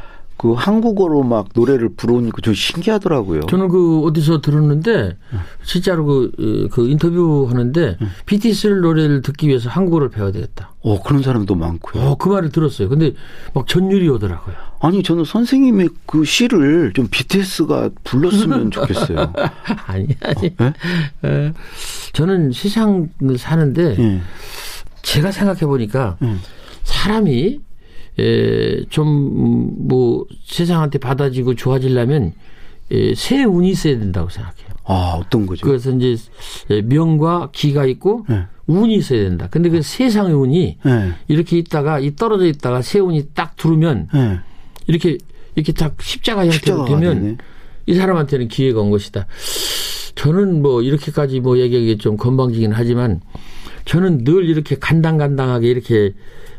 그 0.41 0.53
한국어로 0.53 1.21
막 1.21 1.49
노래를 1.53 1.89
부르니까 1.95 2.37
저 2.43 2.51
신기하더라고요. 2.51 3.41
저는 3.41 3.67
그 3.67 3.99
어디서 3.99 4.41
들었는데 4.41 5.15
진짜로 5.63 6.03
그, 6.03 6.31
어, 6.39 6.67
그 6.73 6.89
인터뷰 6.89 7.45
하는데 7.47 7.95
BTS 8.25 8.65
노래를 8.81 9.21
듣기 9.21 9.47
위해서 9.47 9.69
한국어를 9.69 10.09
배워야 10.09 10.31
되겠다. 10.31 10.73
어 10.81 10.99
그런 11.03 11.21
사람도 11.21 11.53
많고요. 11.53 12.03
어, 12.03 12.15
그 12.15 12.29
말을 12.29 12.49
들었어요. 12.49 12.89
근데 12.89 13.13
막 13.53 13.67
전율이 13.67 14.09
오더라고요. 14.09 14.55
아니 14.79 15.03
저는 15.03 15.25
선생님의 15.25 15.89
그 16.07 16.25
시를 16.25 16.93
좀 16.95 17.07
BTS가 17.11 17.91
불렀으면 18.03 18.71
좋겠어요. 18.73 19.33
아니, 19.85 20.07
아니. 20.21 20.55
네? 20.57 20.73
에, 21.23 21.53
저는 22.13 22.51
세상을 22.51 23.37
사는데 23.37 23.95
예. 23.99 24.21
제가 25.03 25.31
생각해 25.31 25.67
보니까 25.67 26.17
음. 26.23 26.41
사람이 26.81 27.31
에, 27.41 27.70
좀 28.89 29.71
뭐 29.87 30.25
세상한테 30.45 30.99
받아지고 30.99 31.55
좋아지려면 31.55 32.33
에, 32.91 33.13
새 33.15 33.43
운이 33.43 33.71
있어야 33.71 33.97
된다고 33.99 34.29
생각해요. 34.29 34.67
아 34.83 35.17
어떤 35.19 35.45
거죠? 35.45 35.65
그래서 35.65 35.91
이제 35.91 36.15
에, 36.69 36.81
명과 36.81 37.49
기가 37.51 37.85
있고 37.85 38.25
네. 38.29 38.43
운이 38.67 38.95
있어야 38.95 39.23
된다. 39.23 39.47
근데 39.51 39.69
그 39.69 39.81
세상의 39.81 40.33
운이 40.33 40.77
예. 40.85 41.13
이렇게 41.27 41.57
있다가 41.57 41.99
이 41.99 42.15
떨어져 42.15 42.45
있다가 42.45 42.81
새 42.81 42.99
운이 42.99 43.29
딱 43.33 43.55
들어오면 43.57 44.07
예. 44.15 44.39
이렇게 44.87 45.17
이렇게 45.55 45.71
딱 45.73 45.95
십자가 46.01 46.45
형태로 46.45 46.85
되면 46.85 47.21
되네. 47.21 47.37
이 47.87 47.95
사람한테는 47.95 48.47
기회가 48.47 48.79
온 48.81 48.91
것이다. 48.91 49.27
저는 50.15 50.61
뭐 50.61 50.81
이렇게까지 50.81 51.39
뭐 51.39 51.57
얘기하기 51.59 51.97
좀 51.97 52.15
건방지긴 52.17 52.71
하지만 52.71 53.21
저는 53.91 54.23
늘 54.23 54.45
이렇게 54.45 54.77
간당간당하게 54.79 55.67
이렇게 55.67 56.13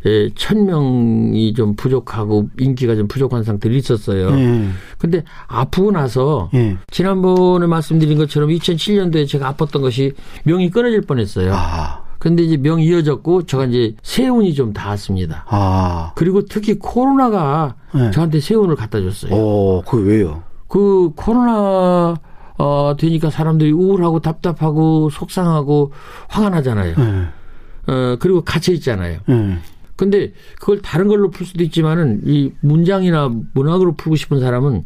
에, 0.05 0.29
천 0.35 0.67
명이 0.67 1.55
좀 1.55 1.75
부족하고 1.77 2.51
인기가 2.59 2.95
좀 2.95 3.09
부족한 3.09 3.43
상태로 3.43 3.75
있었어요. 3.75 4.39
예. 4.39 4.69
근데 4.99 5.25
아프고 5.47 5.93
나서 5.93 6.51
예. 6.53 6.77
지난번에 6.91 7.67
말씀드린 7.67 8.19
것처럼 8.19 8.51
2007년도에 8.51 9.27
제가 9.27 9.55
아팠던 9.55 9.81
것이 9.81 10.13
명이 10.45 10.69
끊어질 10.69 11.01
뻔했어요. 11.01 11.55
아. 11.55 12.03
근데 12.19 12.43
이제 12.43 12.59
명이 12.59 12.85
이어졌고 12.85 13.47
제가 13.47 13.65
이제 13.65 13.95
세운이 14.03 14.53
좀 14.53 14.75
닿았습니다. 14.75 15.47
아. 15.49 16.13
그리고 16.17 16.45
특히 16.45 16.79
코로나가 16.79 17.77
네. 17.95 18.11
저한테 18.11 18.41
세운을 18.41 18.77
갖다 18.77 19.01
줬어요. 19.01 19.31
어, 19.33 19.83
그 19.87 20.05
왜요? 20.05 20.43
그 20.69 21.13
코로나 21.17 22.15
어 22.63 22.95
되니까 22.97 23.29
사람들이 23.29 23.73
우울하고 23.73 24.21
답답하고 24.21 25.11
속상하고 25.11 25.93
화가 26.29 26.51
나잖아요. 26.51 26.95
예. 26.97 27.93
어 27.93 28.17
그리고 28.21 28.43
갇혀 28.43 28.73
있잖아요. 28.75 29.19
예. 29.29 29.59
근데 29.97 30.33
그걸 30.61 30.81
다른 30.81 31.09
걸로 31.09 31.31
풀 31.31 31.45
수도 31.45 31.65
있지만은 31.65 32.21
이 32.25 32.53
문장이나 32.61 33.33
문학으로 33.53 33.97
풀고 33.97 34.15
싶은 34.15 34.39
사람은 34.39 34.85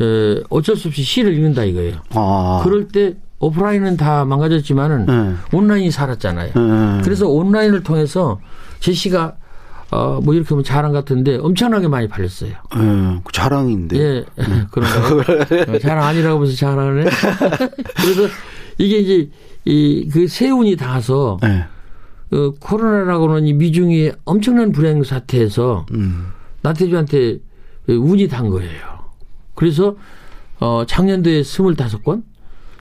에, 0.00 0.42
어쩔 0.48 0.74
수 0.74 0.88
없이 0.88 1.02
시를 1.02 1.34
읽는다 1.34 1.64
이거예요. 1.64 1.96
아. 2.14 2.62
그럴 2.64 2.88
때 2.88 3.14
오프라인은 3.40 3.98
다 3.98 4.24
망가졌지만은 4.24 5.06
예. 5.10 5.56
온라인이 5.56 5.90
살았잖아요. 5.90 6.48
예. 6.56 7.02
그래서 7.04 7.28
온라인을 7.28 7.82
통해서 7.82 8.40
제 8.80 8.92
시가 8.94 9.34
어, 9.92 10.20
뭐 10.22 10.32
이렇게 10.34 10.48
하면 10.48 10.64
자랑 10.64 10.92
같은데 10.92 11.36
엄청나게 11.36 11.86
많이 11.86 12.08
팔렸어요. 12.08 12.50
예. 12.50 13.20
그 13.22 13.32
자랑인데. 13.32 13.98
예, 13.98 14.24
그런가요? 14.72 15.20
어, 15.74 15.78
자랑 15.78 16.04
아니라고 16.04 16.36
하면서 16.36 16.56
자랑을 16.56 17.06
해? 17.06 17.10
그래서 17.96 18.28
이게 18.78 18.98
이제 18.98 19.30
이 19.64 20.08
그 20.10 20.26
세운이 20.26 20.76
닿아서 20.76 21.38
예. 21.44 21.66
어, 22.36 22.54
코로나라고는 22.58 23.46
이 23.46 23.52
미중의 23.52 24.14
엄청난 24.24 24.72
불행 24.72 25.04
사태에서 25.04 25.84
음. 25.92 26.28
나태주한테 26.62 27.38
운이 27.88 28.28
단 28.28 28.48
거예요. 28.48 28.70
그래서 29.54 29.96
어, 30.58 30.84
작년도에 30.86 31.42
25권, 31.42 32.22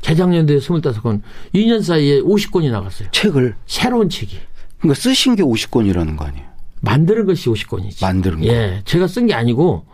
재작년도에 0.01 0.57
25권, 0.59 1.21
2년 1.53 1.83
사이에 1.83 2.21
50권이 2.21 2.71
나갔어요. 2.71 3.09
책을 3.11 3.55
새로운 3.65 4.07
책이. 4.09 4.39
그러니까 4.79 4.99
쓰신 4.99 5.35
게 5.35 5.43
50권이라는 5.43 6.15
거 6.15 6.25
아니에요? 6.25 6.50
만드는 6.81 7.25
것이 7.25 7.49
50권이지. 7.49 8.01
만드는 8.01 8.39
거. 8.41 8.45
예. 8.47 8.81
제가 8.85 9.07
쓴 9.07 9.27
게 9.27 9.33
아니고 9.33 9.85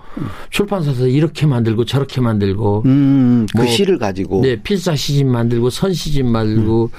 출판사에서 0.50 1.08
이렇게 1.08 1.46
만들고 1.46 1.86
저렇게 1.86 2.22
만들고 2.22 2.84
음, 2.86 3.46
그 3.51 3.58
뭐, 3.58 3.67
시를 3.67 3.98
가지고. 3.98 4.41
네, 4.41 4.56
필사 4.62 4.96
시집 4.96 5.27
만들고 5.27 5.70
선 5.70 5.94
시집 5.94 6.25
만들고 6.25 6.89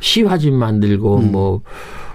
시화집 0.00 0.52
만들고 0.54 1.18
음. 1.18 1.32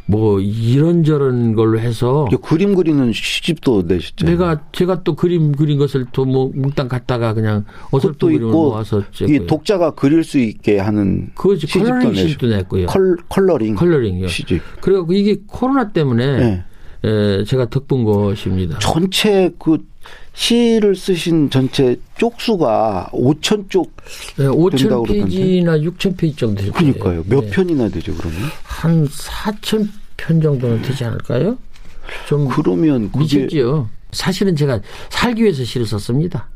뭐뭐 0.09 0.41
이런저런 0.41 1.55
걸로 1.55 1.79
해서 1.79 2.25
이게 2.27 2.37
그림 2.41 2.75
그리는 2.75 3.13
시집도 3.13 3.83
내셨잖아요. 3.83 4.35
내가 4.35 4.63
제가 4.71 5.03
또 5.03 5.15
그림 5.15 5.53
그린 5.53 5.77
것을 5.77 6.05
또뭐 6.11 6.51
묵당 6.55 6.89
갔다가 6.89 7.33
그냥 7.33 7.63
그림을 7.91 8.35
있고 8.35 8.51
모아서 8.51 9.03
이. 9.21 9.45
독자가 9.45 9.91
그릴 9.91 10.23
수 10.23 10.39
있게 10.39 10.79
하는 10.79 11.29
그거지 11.35 11.67
시집도 11.67 11.85
coloring. 11.89 12.15
시집도 12.15 12.47
냈고요. 12.47 12.87
컬, 12.87 13.17
coloring 13.29 13.75
coloring이요. 13.75 14.27
시집. 14.27 14.61
그래갖고 14.81 15.13
이게 15.13 15.37
코로나 15.47 15.89
때문에 15.89 16.37
네. 16.37 16.63
에, 17.03 17.43
제가 17.45 17.69
덕분 17.69 18.03
것입니다. 18.03 18.77
전체 18.79 19.51
그 19.59 19.77
시를 20.33 20.95
쓰신 20.95 21.49
전체 21.49 21.99
쪽수가 22.17 23.09
5천 23.13 23.69
쪽 23.69 23.93
네, 24.37 24.45
5천 24.45 24.77
된다고 24.77 25.03
페이지나 25.03 25.77
6천 25.77 26.17
페이지 26.17 26.37
정도 26.37 26.61
될 26.61 26.71
거예요. 26.71 26.93
그러니까요. 26.93 27.23
몇 27.27 27.45
네. 27.45 27.49
편이나 27.51 27.89
되죠, 27.89 28.13
그러면? 28.15 28.39
한 28.63 29.05
4천 29.07 29.89
편 30.17 30.41
정도는 30.41 30.81
되지 30.81 31.03
않을까요? 31.05 31.57
좀 32.27 32.47
그러면 32.47 33.11
그게 33.11 33.37
미쳤지요. 33.39 33.89
사실은 34.11 34.55
제가 34.55 34.81
살기 35.09 35.43
위해서 35.43 35.63
시를 35.63 35.85
썼습니다. 35.85 36.49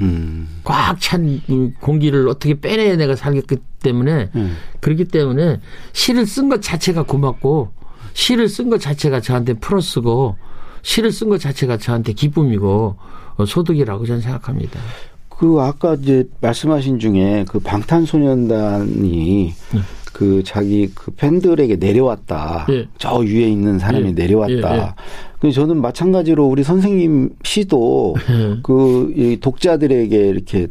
음. 0.00 0.48
꽉찬 0.64 1.74
공기를 1.80 2.28
어떻게 2.28 2.60
빼내야 2.60 2.96
내가 2.96 3.16
살겠기 3.16 3.56
때문에 3.82 4.30
음. 4.34 4.56
그렇기 4.80 5.04
때문에 5.06 5.60
시를 5.92 6.26
쓴 6.26 6.48
것 6.48 6.62
자체가 6.62 7.02
고맙고 7.04 7.72
시를 8.18 8.48
쓴 8.48 8.68
것 8.68 8.80
자체가 8.80 9.20
저한테 9.20 9.54
플러스고 9.54 10.34
시를 10.82 11.12
쓴 11.12 11.28
것 11.28 11.40
자체가 11.40 11.76
저한테 11.76 12.12
기쁨이고 12.14 12.96
어, 13.36 13.46
소득이라고 13.46 14.06
저는 14.06 14.20
생각합니다. 14.20 14.80
그 15.28 15.58
아까 15.60 15.94
이제 15.94 16.28
말씀하신 16.40 16.98
중에 16.98 17.44
그 17.48 17.60
방탄소년단이 17.60 19.54
네. 19.72 19.80
그 20.12 20.42
자기 20.44 20.90
그 20.92 21.12
팬들에게 21.12 21.76
내려왔다. 21.76 22.66
예. 22.70 22.88
저 22.98 23.18
위에 23.18 23.48
있는 23.48 23.78
사람이 23.78 24.08
예. 24.08 24.12
내려왔다. 24.12 24.76
예, 24.76 24.80
예. 24.80 24.88
그 25.38 25.52
저는 25.52 25.80
마찬가지로 25.80 26.44
우리 26.44 26.64
선생님 26.64 27.30
시도 27.44 28.16
예. 28.28 28.58
그이 28.64 29.38
독자들에게 29.38 30.16
이렇게 30.28 30.66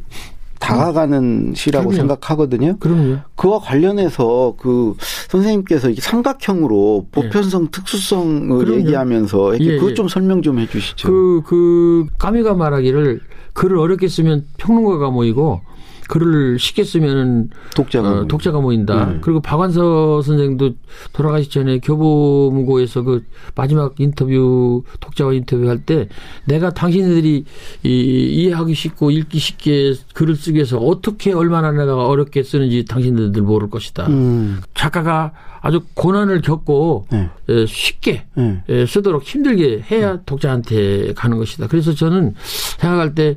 다가가는 0.59 1.53
시라고 1.55 1.89
그럼요. 1.89 1.97
생각하거든요. 1.97 2.77
그럼요. 2.79 3.17
그와 3.35 3.59
관련해서 3.59 4.55
그 4.57 4.95
선생님께서 5.29 5.89
이게 5.89 6.01
삼각형으로 6.01 7.07
보편성 7.11 7.69
특수성을 7.71 8.59
예. 8.59 8.65
그럼요. 8.65 8.79
얘기하면서 8.79 9.55
이렇게 9.55 9.73
예, 9.73 9.77
그것 9.77 9.91
예. 9.91 9.93
좀 9.93 10.07
설명 10.07 10.41
좀 10.41 10.59
해주시죠. 10.59 11.07
그, 11.07 11.41
그, 11.45 12.05
까미가 12.17 12.55
말하기를 12.55 13.21
글을 13.53 13.77
어렵게 13.77 14.07
쓰면 14.07 14.45
평론가가 14.57 15.09
모이고 15.09 15.61
글을 16.07 16.59
쉽게 16.59 16.83
쓰면은 16.83 17.49
독자가 17.75 18.09
어. 18.09 18.25
독자가 18.25 18.59
모인다. 18.59 19.05
네. 19.05 19.17
그리고 19.21 19.41
박완서 19.41 20.21
선생도 20.21 20.71
돌아가시기 21.13 21.53
전에 21.53 21.79
교보문고에서 21.79 23.03
그 23.03 23.25
마지막 23.55 23.99
인터뷰 23.99 24.83
독자와 24.99 25.33
인터뷰할 25.33 25.79
때 25.79 26.07
내가 26.45 26.73
당신들이 26.73 27.45
이, 27.83 27.89
이해하기 27.89 28.73
쉽고 28.73 29.11
읽기 29.11 29.39
쉽게 29.39 29.93
글을 30.13 30.35
쓰기 30.35 30.55
위해서 30.55 30.77
어떻게 30.77 31.33
얼마나 31.33 31.71
내가 31.71 32.07
어렵게 32.07 32.43
쓰는지 32.43 32.85
당신들 32.85 33.41
모를 33.41 33.69
것이다. 33.69 34.07
음. 34.07 34.61
작가가 34.73 35.33
아주 35.61 35.81
고난을 35.93 36.41
겪고 36.41 37.07
네. 37.11 37.29
에, 37.49 37.65
쉽게 37.65 38.25
네. 38.35 38.63
에, 38.69 38.85
쓰도록 38.85 39.23
힘들게 39.23 39.83
해야 39.91 40.19
독자한테 40.25 41.13
가는 41.13 41.37
것이다. 41.37 41.67
그래서 41.67 41.93
저는 41.93 42.35
생각할 42.79 43.15
때 43.15 43.35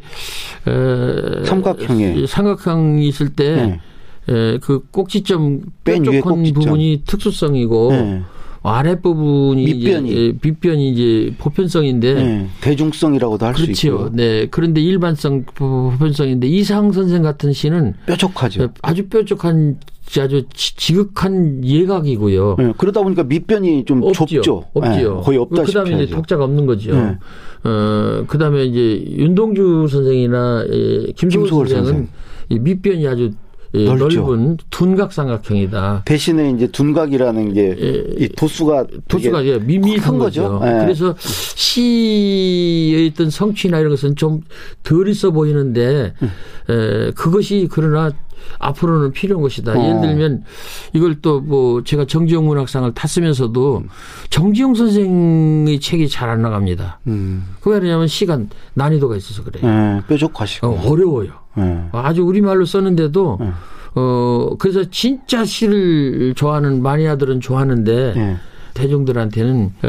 에, 0.66 1.44
삼각형에. 1.44 2.26
삼각형이 2.26 3.08
있을 3.08 3.30
때 3.30 3.56
네. 3.66 3.80
에, 4.28 4.58
그 4.58 4.86
꼭지점 4.90 5.60
뾰족한 5.84 6.20
꼭지점. 6.20 6.62
부분이 6.62 7.02
특수성이고 7.06 7.90
네. 7.92 8.22
아랫 8.62 9.00
부분이 9.02 9.64
밑변이. 9.64 10.10
이제 10.10 10.20
에, 10.20 10.32
밑변이 10.42 10.90
이제 10.90 11.34
보편성인데 11.38 12.14
네. 12.14 12.46
대중성이라고도 12.60 13.46
할수 13.46 13.64
그렇죠. 13.64 13.88
있고 13.88 14.10
네. 14.12 14.46
그런데 14.50 14.80
일반성 14.82 15.44
보편성인데 15.54 16.46
이상 16.46 16.92
선생 16.92 17.22
같은 17.22 17.52
시는 17.52 17.94
뾰족하죠. 18.06 18.68
아주 18.82 19.08
뾰족한 19.08 19.78
아주 20.18 20.42
지- 20.52 20.76
지극한 20.76 21.64
예각이고요. 21.64 22.56
네. 22.58 22.72
그러다 22.76 23.02
보니까 23.02 23.22
밑변이 23.22 23.84
좀 23.84 24.02
없지요. 24.02 24.42
좁죠. 24.42 24.64
없지요. 24.74 25.14
네. 25.16 25.20
거의 25.22 25.38
없다시피 25.38 25.72
그다음에 25.78 26.02
이제. 26.02 26.14
독자가 26.14 26.44
없는 26.44 26.66
거죠. 26.66 26.92
네. 26.94 27.16
어, 27.64 28.24
그다음에 28.26 28.64
이제 28.64 29.04
윤동주 29.16 29.86
선생이나 29.90 30.64
예, 30.70 31.12
김소월 31.12 31.44
김소월 31.46 31.68
선생은 31.68 31.84
선생. 31.86 32.08
이 32.50 32.58
밑변이 32.58 33.06
아주 33.06 33.24
예, 33.24 33.30
넓죠. 33.72 34.20
넓은 34.22 34.56
둔각 34.70 35.12
삼각형이다. 35.12 36.02
대신에 36.04 36.50
이제 36.50 36.66
둔각이라는 36.66 37.54
게 37.54 37.76
이 38.18 38.28
도수가 38.36 38.86
되게 38.86 39.00
도수가 39.08 39.42
이제 39.42 39.58
밋밋한 39.58 40.10
큰 40.12 40.18
거죠. 40.18 40.58
거죠. 40.58 40.64
네. 40.64 40.80
그래서 40.84 41.14
시에 41.20 43.06
있던 43.06 43.30
성취나 43.30 43.78
이런 43.78 43.90
것은 43.90 44.16
좀 44.16 44.42
덜 44.82 45.08
있어 45.08 45.30
보이는데 45.30 46.14
음. 46.22 46.30
에, 46.68 47.10
그것이 47.12 47.68
그러나 47.70 48.10
앞으로는 48.58 49.12
필요한 49.12 49.42
것이다. 49.42 49.72
어. 49.72 49.82
예를 49.84 50.00
들면 50.00 50.44
이걸 50.92 51.20
또 51.20 51.40
뭐 51.40 51.82
제가 51.82 52.04
정지용 52.04 52.46
문학상을 52.46 52.92
탔으면서도 52.94 53.78
음. 53.78 53.88
정지용 54.30 54.74
선생의 54.74 55.80
책이 55.80 56.08
잘 56.08 56.30
안 56.30 56.42
나갑니다. 56.42 57.00
음. 57.08 57.44
그게 57.60 57.78
왜냐하면 57.78 58.06
시간 58.06 58.48
난이도가 58.74 59.16
있어서 59.16 59.42
그래요. 59.42 59.66
네. 59.66 60.00
뾰족하시고. 60.06 60.66
어, 60.68 60.88
어려워요. 60.90 61.32
네. 61.56 61.88
아주 61.92 62.22
우리말로 62.22 62.64
썼는데도 62.64 63.38
음. 63.40 63.52
어 63.96 64.50
그래서 64.58 64.84
진짜 64.90 65.44
시를 65.44 66.34
좋아하는 66.36 66.82
마니아들은 66.82 67.40
좋아하는데 67.40 68.12
네. 68.14 68.36
대중들한테는 68.74 69.72
에, 69.84 69.88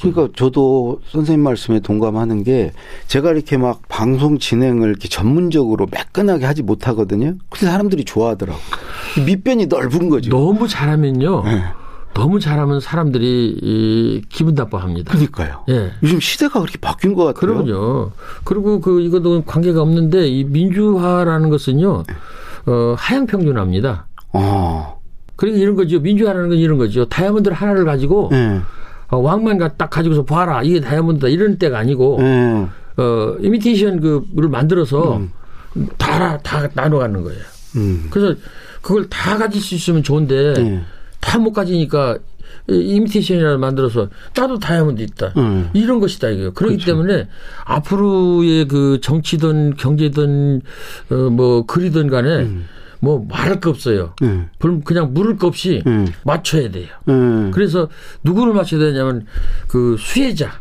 그러니까 0.00 0.28
저도 0.36 1.00
선생님 1.06 1.42
말씀에 1.42 1.80
동감하는 1.80 2.44
게 2.44 2.72
제가 3.06 3.30
이렇게 3.30 3.56
막 3.56 3.80
방송 3.88 4.38
진행을 4.38 4.88
이렇게 4.88 5.08
전문적으로 5.08 5.86
매끈하게 5.90 6.44
하지 6.44 6.62
못하거든요. 6.62 7.34
근데 7.50 7.66
사람들이 7.66 8.04
좋아하더라고. 8.04 8.58
이 9.18 9.20
밑변이 9.22 9.66
넓은 9.66 10.08
거죠. 10.08 10.30
너무 10.30 10.68
잘하면요. 10.68 11.42
네. 11.44 11.62
너무 12.14 12.40
잘하면 12.40 12.80
사람들이 12.80 13.58
이, 13.62 14.22
기분 14.28 14.54
나빠합니다. 14.54 15.12
그러니까요. 15.12 15.64
예. 15.70 15.92
요즘 16.02 16.20
시대가 16.20 16.60
그렇게 16.60 16.78
바뀐 16.78 17.14
것 17.14 17.24
같아요. 17.24 17.64
그럼요. 17.64 18.10
그리고 18.44 18.80
그 18.80 19.00
이것도 19.00 19.44
관계가 19.44 19.80
없는데 19.80 20.28
이 20.28 20.44
민주화라는 20.44 21.48
것은요. 21.48 22.02
어, 22.66 22.94
하향 22.98 23.26
평준화입니다. 23.26 24.06
어. 24.34 25.01
그리고 25.42 25.58
이런 25.58 25.74
거죠. 25.74 25.98
민주화라는 25.98 26.50
건 26.50 26.58
이런 26.58 26.78
거죠. 26.78 27.04
다이아몬드 27.04 27.48
하나를 27.48 27.84
가지고 27.84 28.28
네. 28.30 28.60
어, 29.08 29.18
왕만 29.18 29.58
가- 29.58 29.74
딱 29.74 29.90
가지고서 29.90 30.24
봐라. 30.24 30.62
이게 30.62 30.80
다이아몬드다. 30.80 31.26
이런 31.26 31.58
때가 31.58 31.78
아니고 31.80 32.18
네. 32.20 32.66
어, 32.96 33.36
이미테이션 33.40 34.00
그를 34.00 34.48
만들어서 34.48 35.20
다, 35.98 36.38
다 36.38 36.68
나눠 36.74 37.00
가는 37.00 37.24
거예요. 37.24 37.40
음. 37.74 38.06
그래서 38.10 38.38
그걸 38.82 39.08
다 39.08 39.36
가질 39.36 39.60
수 39.60 39.74
있으면 39.74 40.04
좋은데 40.04 40.52
네. 40.54 40.80
다못 41.20 41.52
가지니까 41.52 42.18
이- 42.70 42.74
이미테이션이라는 42.94 43.58
만들어서 43.58 44.10
나도 44.36 44.60
다이아몬드 44.60 45.02
있다. 45.02 45.32
음. 45.38 45.70
이런 45.72 45.98
것이다 45.98 46.28
이거요. 46.28 46.52
그렇기 46.52 46.76
그렇죠. 46.76 46.92
때문에 46.92 47.26
앞으로의 47.64 48.68
그 48.68 49.00
정치든 49.02 49.74
경제든 49.76 50.62
어, 51.10 51.14
뭐 51.32 51.66
글이든 51.66 52.06
간에 52.10 52.28
음. 52.42 52.66
뭐 53.04 53.26
말할 53.28 53.58
거 53.58 53.68
없어요. 53.70 54.14
네. 54.22 54.46
별- 54.60 54.80
그냥 54.84 55.12
물을 55.12 55.36
거 55.36 55.48
없이 55.48 55.82
음. 55.88 56.06
맞춰야 56.24 56.70
돼요. 56.70 56.86
네. 57.04 57.50
그래서 57.52 57.88
누구를 58.22 58.52
맞춰야 58.54 58.78
되냐면 58.80 59.26
그 59.66 59.96
수혜자 59.98 60.52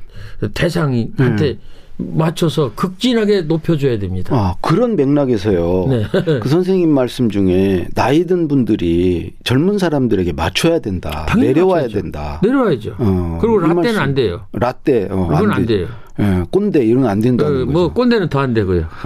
대상한테 0.55 1.59
맞춰서 1.97 2.71
극진하게 2.73 3.41
높여줘야 3.43 3.99
됩니다. 3.99 4.35
아, 4.35 4.55
그런 4.59 4.95
맥락에서요. 4.95 5.85
네. 5.87 6.07
그 6.39 6.49
선생님 6.49 6.89
말씀 6.89 7.29
중에 7.29 7.87
나이 7.93 8.25
든 8.25 8.47
분들이 8.47 9.33
젊은 9.43 9.77
사람들에게 9.77 10.33
맞춰야 10.33 10.79
된다. 10.79 11.27
내려와야 11.37 11.83
맞춰야죠. 11.83 12.01
된다. 12.01 12.39
내려와야죠. 12.41 12.95
어, 12.97 13.37
그리고 13.39 13.59
이 13.59 13.61
라떼는 13.61 13.75
말씀. 13.83 14.01
안 14.01 14.15
돼요. 14.15 14.41
라떼. 14.53 15.09
어, 15.11 15.27
그건 15.27 15.51
안 15.51 15.65
돼. 15.67 15.75
돼요. 15.77 15.87
예, 16.19 16.43
꼰대 16.49 16.83
이런 16.85 17.03
거안 17.03 17.19
된다는 17.19 17.51
어, 17.53 17.59
거죠. 17.65 17.71
뭐 17.71 17.93
꼰대는 17.93 18.29
더 18.29 18.39
안 18.39 18.53
되고요. 18.55 18.85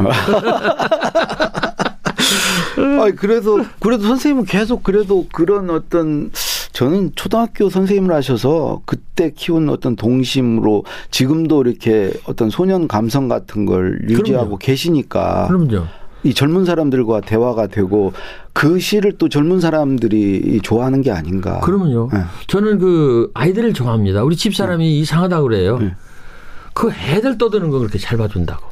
아, 3.05 3.11
그래서 3.15 3.57
그래도 3.79 4.03
선생님은 4.03 4.45
계속 4.45 4.83
그래도 4.83 5.27
그런 5.31 5.69
어떤 5.69 6.31
저는 6.71 7.11
초등학교 7.15 7.69
선생님을 7.69 8.13
하셔서 8.13 8.81
그때 8.85 9.31
키운 9.33 9.69
어떤 9.69 9.95
동심으로 9.95 10.83
지금도 11.11 11.61
이렇게 11.61 12.11
어떤 12.25 12.49
소년 12.49 12.87
감성 12.87 13.27
같은 13.27 13.65
걸 13.65 13.99
유지하고 14.09 14.45
그럼요. 14.45 14.57
계시니까 14.57 15.47
그럼요. 15.47 15.85
이 16.23 16.33
젊은 16.33 16.65
사람들과 16.65 17.21
대화가 17.21 17.67
되고 17.67 18.11
그 18.51 18.79
시를 18.79 19.17
또 19.19 19.29
젊은 19.29 19.59
사람들이 19.59 20.59
좋아하는 20.63 21.01
게 21.01 21.11
아닌가. 21.11 21.59
그러면요. 21.59 22.09
네. 22.11 22.19
저는 22.47 22.79
그 22.79 23.29
아이들을 23.35 23.73
좋아합니다. 23.73 24.23
우리 24.23 24.35
집 24.35 24.55
사람이 24.55 24.99
이상하다 24.99 25.41
그래요. 25.43 25.77
네. 25.77 25.93
그 26.73 26.91
애들 26.91 27.37
떠드는 27.37 27.69
거 27.69 27.77
그렇게 27.79 27.99
잘 27.99 28.17
봐준다고. 28.17 28.65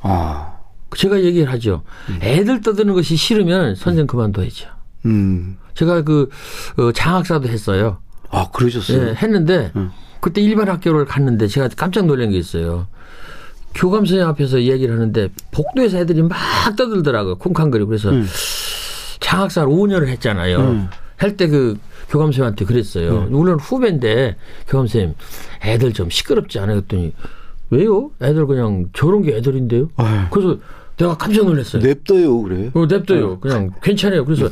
아, 0.00 0.51
제가 0.96 1.22
얘기를 1.22 1.50
하죠. 1.52 1.82
애들 2.20 2.60
떠드는 2.60 2.94
것이 2.94 3.16
싫으면 3.16 3.74
선생 3.74 4.06
그만둬야죠. 4.06 4.68
음, 5.06 5.56
제가 5.74 6.02
그 6.02 6.28
어, 6.76 6.92
장학사도 6.92 7.48
했어요. 7.48 7.98
아 8.30 8.48
그러셨어요. 8.50 9.08
예, 9.08 9.14
했는데 9.14 9.72
음. 9.76 9.90
그때 10.20 10.40
일반 10.40 10.68
학교를 10.68 11.04
갔는데 11.04 11.48
제가 11.48 11.68
깜짝 11.76 12.06
놀란 12.06 12.30
게 12.30 12.38
있어요. 12.38 12.86
교감 13.74 14.04
선생 14.06 14.26
앞에서 14.28 14.58
이야기를 14.58 14.94
하는데 14.94 15.28
복도에서 15.50 15.98
애들이 15.98 16.22
막 16.22 16.36
떠들더라고요. 16.76 17.36
쿵쾅거리고 17.36 17.88
그래서 17.88 18.10
음. 18.10 18.26
장학사를 19.20 19.68
5년을 19.68 20.08
했잖아요. 20.08 20.58
음. 20.60 20.88
할때 21.16 21.46
그 21.46 21.78
교감 22.10 22.28
선생한테 22.28 22.64
그랬어요. 22.64 23.28
물론 23.30 23.58
후배인데 23.58 24.36
교감 24.68 24.86
선생 24.86 25.14
애들 25.64 25.92
좀 25.92 26.10
시끄럽지 26.10 26.58
않아요? 26.58 26.78
했더니 26.78 27.14
왜요? 27.70 28.10
애들 28.20 28.46
그냥 28.46 28.90
저런 28.92 29.22
게 29.22 29.36
애들인데요. 29.36 29.88
아유. 29.96 30.26
그래서 30.30 30.58
내가 31.02 31.16
깜짝 31.16 31.44
놀랐어요. 31.44 31.82
냅둬요 31.82 32.42
그래. 32.42 32.70
어, 32.74 32.86
냅둬요. 32.86 33.40
그냥 33.40 33.70
괜찮아요. 33.82 34.24
그래서 34.24 34.48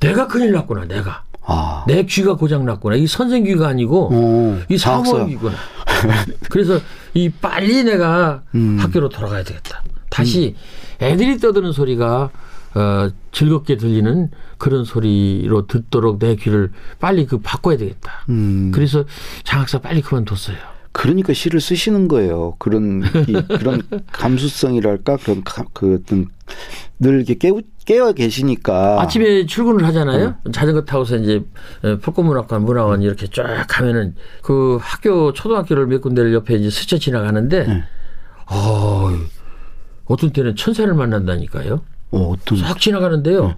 내가 0.00 0.26
큰일 0.28 0.52
났구나. 0.52 0.84
내가 0.84 1.24
아, 1.46 1.84
내 1.86 2.04
귀가 2.04 2.36
고장 2.36 2.64
났구나. 2.64 2.96
이 2.96 3.06
선생 3.06 3.44
귀가 3.44 3.68
아니고 3.68 4.10
어, 4.12 4.60
이 4.68 4.78
장학사. 4.78 5.18
사모이구나. 5.18 5.54
그래서 6.50 6.78
이 7.12 7.28
빨리 7.28 7.84
내가 7.84 8.42
음. 8.54 8.78
학교로 8.80 9.08
돌아가야 9.08 9.42
되겠다. 9.42 9.82
다시 10.10 10.54
애들이 11.00 11.38
떠드는 11.38 11.72
소리가 11.72 12.30
어, 12.76 13.10
즐겁게 13.32 13.76
들리는 13.76 14.30
그런 14.58 14.84
소리로 14.84 15.66
듣도록 15.66 16.18
내 16.18 16.34
귀를 16.36 16.70
빨리 16.98 17.26
그 17.26 17.38
바꿔야 17.38 17.76
되겠다. 17.76 18.24
음. 18.28 18.70
그래서 18.74 19.04
장학사 19.44 19.78
빨리 19.78 20.00
그만뒀어요. 20.02 20.73
그러니까 20.94 21.32
시를 21.32 21.60
쓰시는 21.60 22.06
거예요. 22.06 22.54
그런 22.60 23.02
이, 23.26 23.32
그런 23.58 23.82
감수성이랄까 24.12 25.16
그런 25.16 25.42
가, 25.42 25.64
그 25.72 25.98
어떤 26.00 26.28
늘 27.00 27.16
이렇게 27.16 27.34
깨우, 27.34 27.62
깨어 27.84 28.12
계시니까 28.12 29.02
아침에 29.02 29.44
출근을 29.44 29.84
하잖아요. 29.88 30.36
자전거 30.52 30.84
타고서 30.84 31.16
이제 31.16 31.42
어, 31.82 31.98
폭군문학관 32.00 32.64
문화원 32.64 33.02
이렇게 33.02 33.26
쫙 33.26 33.66
가면은 33.68 34.14
그 34.42 34.78
학교 34.80 35.32
초등학교를 35.32 35.88
몇 35.88 36.00
군데를 36.00 36.32
옆에 36.32 36.54
이제 36.54 36.70
스쳐 36.70 36.96
지나가는데 36.96 37.66
네. 37.66 37.84
어, 38.48 39.10
어떤 40.04 40.30
때는 40.30 40.54
천사를 40.54 40.94
만난다니까요. 40.94 41.82
어, 42.12 42.18
어떤 42.30 42.56
싹 42.58 42.80
지나가는데요. 42.80 43.56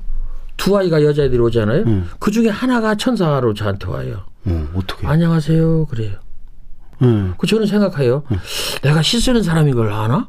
두 0.57 0.77
아이가 0.79 1.03
여자애들이 1.03 1.39
오잖아요. 1.39 1.83
음. 1.83 2.09
그 2.19 2.31
중에 2.31 2.49
하나가 2.49 2.95
천사로 2.95 3.53
저한테 3.53 3.89
와요. 3.89 4.23
어, 4.47 4.69
어떻게? 4.75 5.07
안녕하세요. 5.07 5.85
그래요. 5.87 6.26
음. 7.03 7.35
그 7.39 7.47
저는 7.47 7.67
생각해요. 7.67 8.23
내가 8.83 9.03
시 9.03 9.21
쓰는 9.21 9.43
사람인 9.43 9.75
걸 9.75 9.93
아나? 9.93 10.29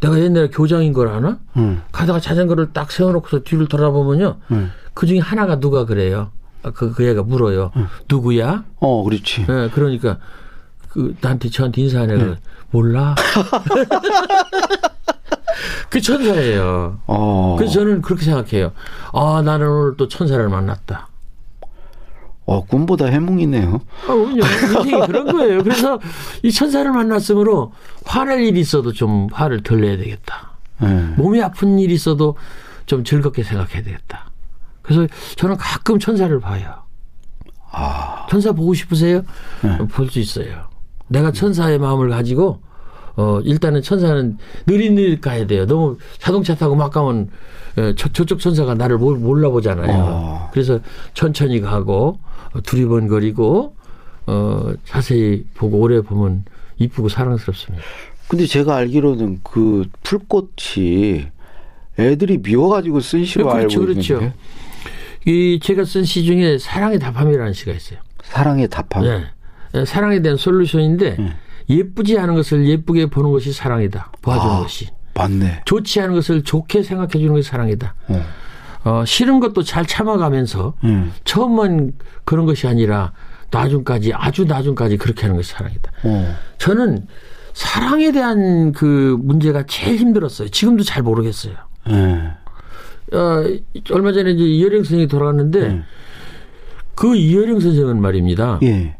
내가 0.00 0.18
옛날에 0.18 0.48
교장인 0.48 0.92
걸 0.92 1.08
아나? 1.08 1.38
음. 1.56 1.82
가다가 1.92 2.20
자전거를 2.20 2.72
딱 2.72 2.90
세워놓고서 2.90 3.40
뒤를 3.44 3.68
돌아보면요. 3.68 4.38
음. 4.50 4.72
그 4.94 5.06
중에 5.06 5.18
하나가 5.18 5.60
누가 5.60 5.84
그래요. 5.84 6.30
아, 6.62 6.70
그, 6.70 6.92
그 6.92 7.04
애가 7.04 7.22
물어요. 7.22 7.70
누구야? 8.08 8.64
어, 8.80 9.04
그렇지. 9.04 9.42
예, 9.48 9.70
그러니까 9.72 10.18
그 10.88 11.14
나한테 11.20 11.50
저한테 11.50 11.82
인사하는 11.82 12.20
애가 12.20 12.36
몰라. 12.70 13.14
그 15.90 16.00
천사예요. 16.00 17.00
어. 17.06 17.56
그래서 17.58 17.74
저는 17.74 18.02
그렇게 18.02 18.24
생각해요. 18.24 18.72
아, 19.12 19.42
나는 19.44 19.68
오늘 19.68 19.96
또 19.96 20.08
천사를 20.08 20.46
만났다. 20.48 21.07
어, 22.48 22.64
꿈보다 22.64 23.04
해몽이네요. 23.04 23.78
아, 24.04 24.06
그럼요. 24.06 24.36
인생이 24.38 25.06
그런 25.06 25.32
거예요. 25.32 25.62
그래서 25.62 26.00
이 26.42 26.50
천사를 26.50 26.90
만났으므로 26.90 27.74
화낼 28.06 28.40
일이 28.40 28.58
있어도 28.60 28.94
좀 28.94 29.28
화를 29.30 29.62
덜 29.62 29.82
내야 29.82 29.98
되겠다. 29.98 30.52
예. 30.82 30.86
몸이 31.18 31.42
아픈 31.42 31.78
일이 31.78 31.92
있어도 31.92 32.36
좀 32.86 33.04
즐겁게 33.04 33.42
생각해야 33.42 33.82
되겠다. 33.82 34.30
그래서 34.80 35.06
저는 35.36 35.58
가끔 35.58 35.98
천사를 35.98 36.40
봐요. 36.40 36.84
아. 37.70 38.26
천사 38.30 38.52
보고 38.52 38.72
싶으세요? 38.72 39.20
네. 39.62 39.76
볼수 39.88 40.18
있어요. 40.18 40.68
내가 41.08 41.32
천사의 41.32 41.78
마음을 41.78 42.08
가지고 42.08 42.62
어 43.18 43.40
일단은 43.44 43.82
천사는 43.82 44.38
느릿 44.66 44.92
느릿 44.92 45.20
가야 45.20 45.44
돼요. 45.48 45.66
너무 45.66 45.98
자동차 46.18 46.54
타고 46.54 46.76
막 46.76 46.92
가면 46.92 47.28
어, 47.76 47.92
저, 47.96 48.08
저쪽 48.12 48.38
천사가 48.38 48.74
나를 48.74 48.96
몰- 48.96 49.18
몰라보잖아요. 49.18 49.90
어. 49.92 50.50
그래서 50.52 50.78
천천히 51.14 51.60
가고 51.60 52.20
어, 52.54 52.60
두리번거리고 52.62 53.74
어 54.26 54.72
자세히 54.84 55.44
보고 55.54 55.78
오래 55.80 56.00
보면 56.00 56.44
이쁘고 56.78 57.08
사랑스럽습니다. 57.08 57.84
근데 58.28 58.46
제가 58.46 58.76
알기로는 58.76 59.40
그 59.42 59.86
풀꽃이 60.04 61.26
애들이 61.98 62.38
미워가지고 62.38 63.00
쓴 63.00 63.24
시로 63.24 63.48
그렇죠, 63.48 63.80
알고 63.80 63.86
그렇죠. 63.86 64.14
있는데 64.14 64.34
이 65.26 65.58
제가 65.60 65.84
쓴 65.84 66.04
시 66.04 66.24
중에 66.24 66.58
사랑의 66.58 67.00
답함이라는 67.00 67.52
시가 67.52 67.72
있어요. 67.72 67.98
사랑의 68.22 68.68
답함. 68.68 69.04
예. 69.06 69.24
예, 69.74 69.84
사랑에 69.84 70.22
대한 70.22 70.36
솔루션인데 70.36 71.16
예. 71.18 71.32
예쁘지 71.68 72.18
않은 72.18 72.34
것을 72.34 72.66
예쁘게 72.66 73.06
보는 73.06 73.30
것이 73.30 73.52
사랑이다. 73.52 74.12
봐주는 74.22 74.54
아. 74.56 74.60
것이. 74.60 74.88
맞네. 75.14 75.62
좋지 75.64 76.00
않은 76.00 76.14
것을 76.14 76.44
좋게 76.44 76.82
생각해 76.82 77.10
주는 77.10 77.32
것이 77.34 77.48
사랑이다. 77.48 77.94
어. 78.08 78.24
어, 78.84 79.04
싫은 79.04 79.40
것도 79.40 79.62
잘 79.62 79.84
참아가면서 79.84 80.74
음. 80.84 81.12
처음만 81.24 81.92
그런 82.24 82.46
것이 82.46 82.66
아니라 82.66 83.12
나중까지 83.50 84.12
아주 84.14 84.44
나중까지 84.44 84.96
그렇게 84.96 85.22
하는 85.22 85.36
것이 85.36 85.52
사랑이다. 85.52 85.92
어. 86.04 86.36
저는 86.58 87.06
사랑에 87.52 88.12
대한 88.12 88.72
그 88.72 89.18
문제가 89.20 89.64
제일 89.66 89.96
힘들었어요. 89.96 90.48
지금도 90.48 90.84
잘 90.84 91.02
모르겠어요. 91.02 91.54
예. 91.90 93.16
어, 93.16 93.44
얼마 93.90 94.12
전에 94.12 94.30
이제 94.30 94.44
이효령 94.44 94.84
선생님이 94.84 95.08
돌아갔는데 95.08 95.60
음. 95.60 95.84
그 96.94 97.16
이효령 97.16 97.60
선생은 97.60 98.00
말입니다. 98.00 98.60
예. 98.62 98.96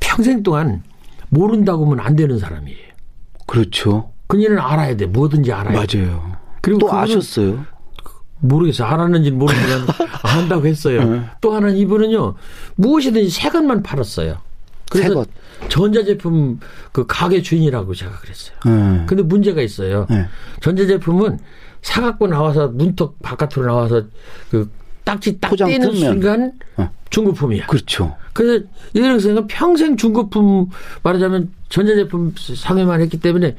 평생 0.00 0.42
동안 0.42 0.82
모른다고 1.30 1.84
하면 1.86 2.00
안 2.00 2.16
되는 2.16 2.38
사람이에요. 2.38 2.88
그렇죠. 3.46 4.12
그녀는 4.26 4.58
알아야 4.58 4.96
돼. 4.96 5.06
뭐든지 5.06 5.52
알아야 5.52 5.84
돼. 5.86 5.98
맞아요. 5.98 6.32
그리고 6.60 6.80
또 6.80 6.92
아셨어요? 6.92 7.64
모르겠어요. 8.40 8.86
알았는지는 8.88 9.38
모르지만 9.38 9.86
안다고 10.22 10.66
했어요. 10.66 11.04
네. 11.04 11.22
또 11.40 11.54
하나 11.54 11.70
이분은요 11.70 12.34
무엇이든지 12.76 13.30
새 13.30 13.48
것만 13.50 13.82
팔았어요. 13.82 14.38
그래서 14.90 15.08
새 15.08 15.14
것. 15.14 15.28
전자제품 15.68 16.60
그 16.92 17.04
가게 17.06 17.42
주인이라고 17.42 17.94
제가 17.94 18.12
그랬어요. 18.20 18.56
예. 18.66 19.06
근데 19.06 19.22
문제가 19.22 19.60
있어요. 19.60 20.06
예. 20.12 20.26
전자제품은 20.60 21.38
사갖고 21.82 22.28
나와서 22.28 22.68
문턱 22.68 23.20
바깥으로 23.22 23.66
나와서 23.66 24.02
그 24.50 24.70
딱지 25.08 25.40
딱 25.40 25.48
포장 25.48 25.68
떼는. 25.68 25.94
순간 25.94 26.52
어. 26.76 26.90
중고품이야. 27.08 27.66
그렇죠. 27.66 28.16
그래서 28.34 28.64
이대령 28.92 29.18
선생은 29.18 29.46
평생 29.46 29.96
중고품 29.96 30.68
말하자면 31.02 31.50
전자제품 31.70 32.34
상회만 32.36 33.00
했기 33.00 33.18
때문에 33.18 33.56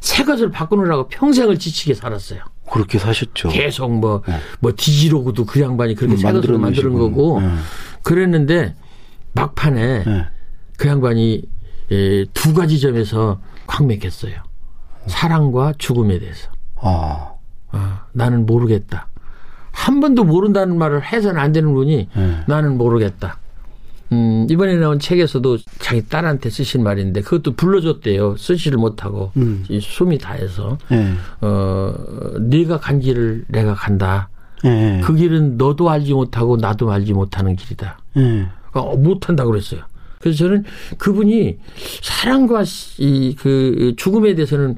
새 0.00 0.24
것을 0.24 0.50
바꾸느라고 0.50 1.06
평생을 1.08 1.58
지치게 1.58 1.94
살았어요. 1.94 2.40
그렇게 2.70 2.98
사셨죠. 2.98 3.48
계속 3.50 3.90
뭐, 3.92 4.22
네. 4.26 4.34
뭐 4.60 4.72
디지로그도 4.76 5.46
그 5.46 5.60
양반이 5.60 5.94
그렇게 5.94 6.14
음, 6.14 6.16
새 6.18 6.32
것으로 6.32 6.58
만드는. 6.58 6.92
거고 6.94 7.40
네. 7.40 7.48
그랬는데 8.02 8.74
막판에 9.34 10.04
예. 10.06 10.26
그 10.76 10.88
양반이 10.88 11.42
예, 11.92 12.24
두 12.34 12.52
가지 12.54 12.80
점에서 12.80 13.40
광맥했어요. 13.66 14.34
사랑과 15.06 15.72
죽음에 15.78 16.18
대해서. 16.18 16.50
아. 16.76 17.32
아, 17.70 18.06
나는 18.12 18.46
모르겠다. 18.46 19.08
한 19.78 20.00
번도 20.00 20.24
모른다는 20.24 20.76
말을 20.76 21.02
해서는 21.04 21.40
안 21.40 21.52
되는 21.52 21.72
분이 21.72 22.08
예. 22.16 22.30
나는 22.48 22.76
모르겠다. 22.76 23.38
음, 24.10 24.46
이번에 24.50 24.76
나온 24.76 24.98
책에서도 24.98 25.58
자기 25.78 26.02
딸한테 26.08 26.50
쓰신 26.50 26.82
말인데 26.82 27.20
그것도 27.20 27.54
불러줬대요. 27.54 28.36
쓰지를 28.38 28.78
못하고 28.78 29.30
음. 29.36 29.64
이 29.68 29.78
숨이 29.80 30.18
다해서 30.18 30.78
예. 30.90 31.12
어, 31.42 31.94
네가 32.40 32.80
간 32.80 32.98
길을 32.98 33.44
내가 33.48 33.74
간다. 33.74 34.28
예. 34.64 35.00
그 35.04 35.14
길은 35.14 35.56
너도 35.58 35.88
알지 35.88 36.12
못하고 36.14 36.56
나도 36.56 36.90
알지 36.90 37.12
못하는 37.12 37.54
길이다. 37.54 37.98
예. 38.16 38.46
어, 38.72 38.96
못한다고 38.96 39.50
그랬어요. 39.52 39.80
그래서 40.20 40.38
저는 40.38 40.64
그분이 40.98 41.58
사랑과 42.02 42.64
이 42.98 43.36
그 43.38 43.94
죽음에 43.96 44.34
대해서는 44.34 44.76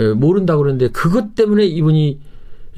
에, 0.00 0.08
모른다고 0.12 0.62
그러는데 0.62 0.88
그것 0.88 1.34
때문에 1.34 1.64
이분이 1.64 2.18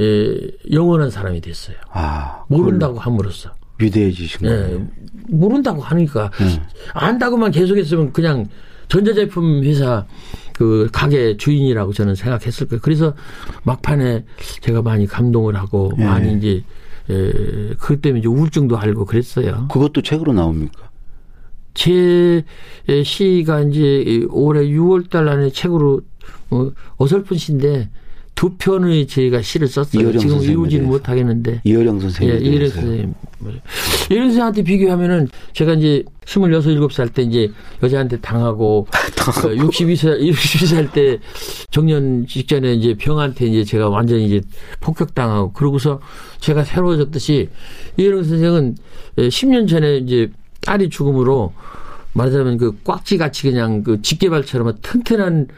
에, 0.00 0.50
영원한 0.72 1.10
사람이 1.10 1.40
됐어요. 1.40 1.76
아. 1.90 2.44
모른다고 2.48 2.98
함으로써. 2.98 3.52
위대해지신 3.78 4.46
거예요. 4.46 4.76
예, 4.76 4.84
모른다고 5.28 5.82
하니까 5.82 6.30
네. 6.38 6.62
안다고만 6.92 7.50
계속했으면 7.50 8.12
그냥 8.12 8.46
전자제품 8.88 9.64
회사 9.64 10.06
그 10.52 10.88
가게 10.92 11.36
주인이라고 11.36 11.92
저는 11.92 12.14
생각했을 12.14 12.68
거예요. 12.68 12.80
그래서 12.82 13.14
막판에 13.64 14.24
제가 14.60 14.82
많이 14.82 15.06
감동을 15.06 15.56
하고 15.56 15.92
예. 15.98 16.04
많이 16.04 16.34
이제 16.36 16.62
에, 17.10 17.74
그것 17.78 18.00
때문에 18.00 18.20
이제 18.20 18.28
우울증도 18.28 18.78
알고 18.78 19.06
그랬어요. 19.06 19.66
그것도 19.72 20.02
책으로 20.02 20.32
나옵니까? 20.32 20.90
제 21.74 22.44
시가 23.04 23.62
이제 23.62 24.24
올해 24.30 24.60
6월 24.68 25.10
달 25.10 25.28
안에 25.28 25.50
책으로 25.50 26.00
어, 26.50 26.70
어설픈 26.96 27.36
시인데 27.36 27.90
두 28.34 28.50
편의 28.56 29.06
제가 29.06 29.42
시를 29.42 29.68
썼어요. 29.68 30.18
지금 30.18 30.42
이루지는. 30.42 30.86
못하겠는데. 30.86 31.60
이효령 31.64 31.96
예, 31.96 32.00
선생님. 32.00 32.42
이효령 32.44 32.68
선생님. 32.68 33.14
이효령 34.10 34.28
선생한테 34.28 34.62
비교하면은 34.62 35.28
제가 35.52 35.74
이제 35.74 36.02
26, 36.26 36.48
7살 36.90 37.14
때 37.14 37.22
이제 37.22 37.50
여자한테 37.82 38.18
당하고, 38.20 38.86
62살, 38.90 40.20
62살 40.20 40.92
때 40.92 41.18
정년 41.70 42.26
직전에 42.26 42.74
이제 42.74 42.94
병한테 42.94 43.46
이제 43.46 43.64
제가 43.64 43.88
완전히 43.88 44.26
이제 44.26 44.40
폭격당하고 44.80 45.52
그러고서 45.52 46.00
제가 46.40 46.64
새로워졌듯이 46.64 47.50
이효령 47.96 48.24
선생은 48.24 48.76
10년 49.16 49.68
전에 49.68 49.98
이제 49.98 50.30
딸이 50.62 50.88
죽음으로 50.88 51.52
말하자면 52.14 52.58
그 52.58 52.76
꽉지같이 52.84 53.42
그냥 53.42 53.82
그 53.82 54.02
집게발처럼 54.02 54.78
튼튼한 54.82 55.48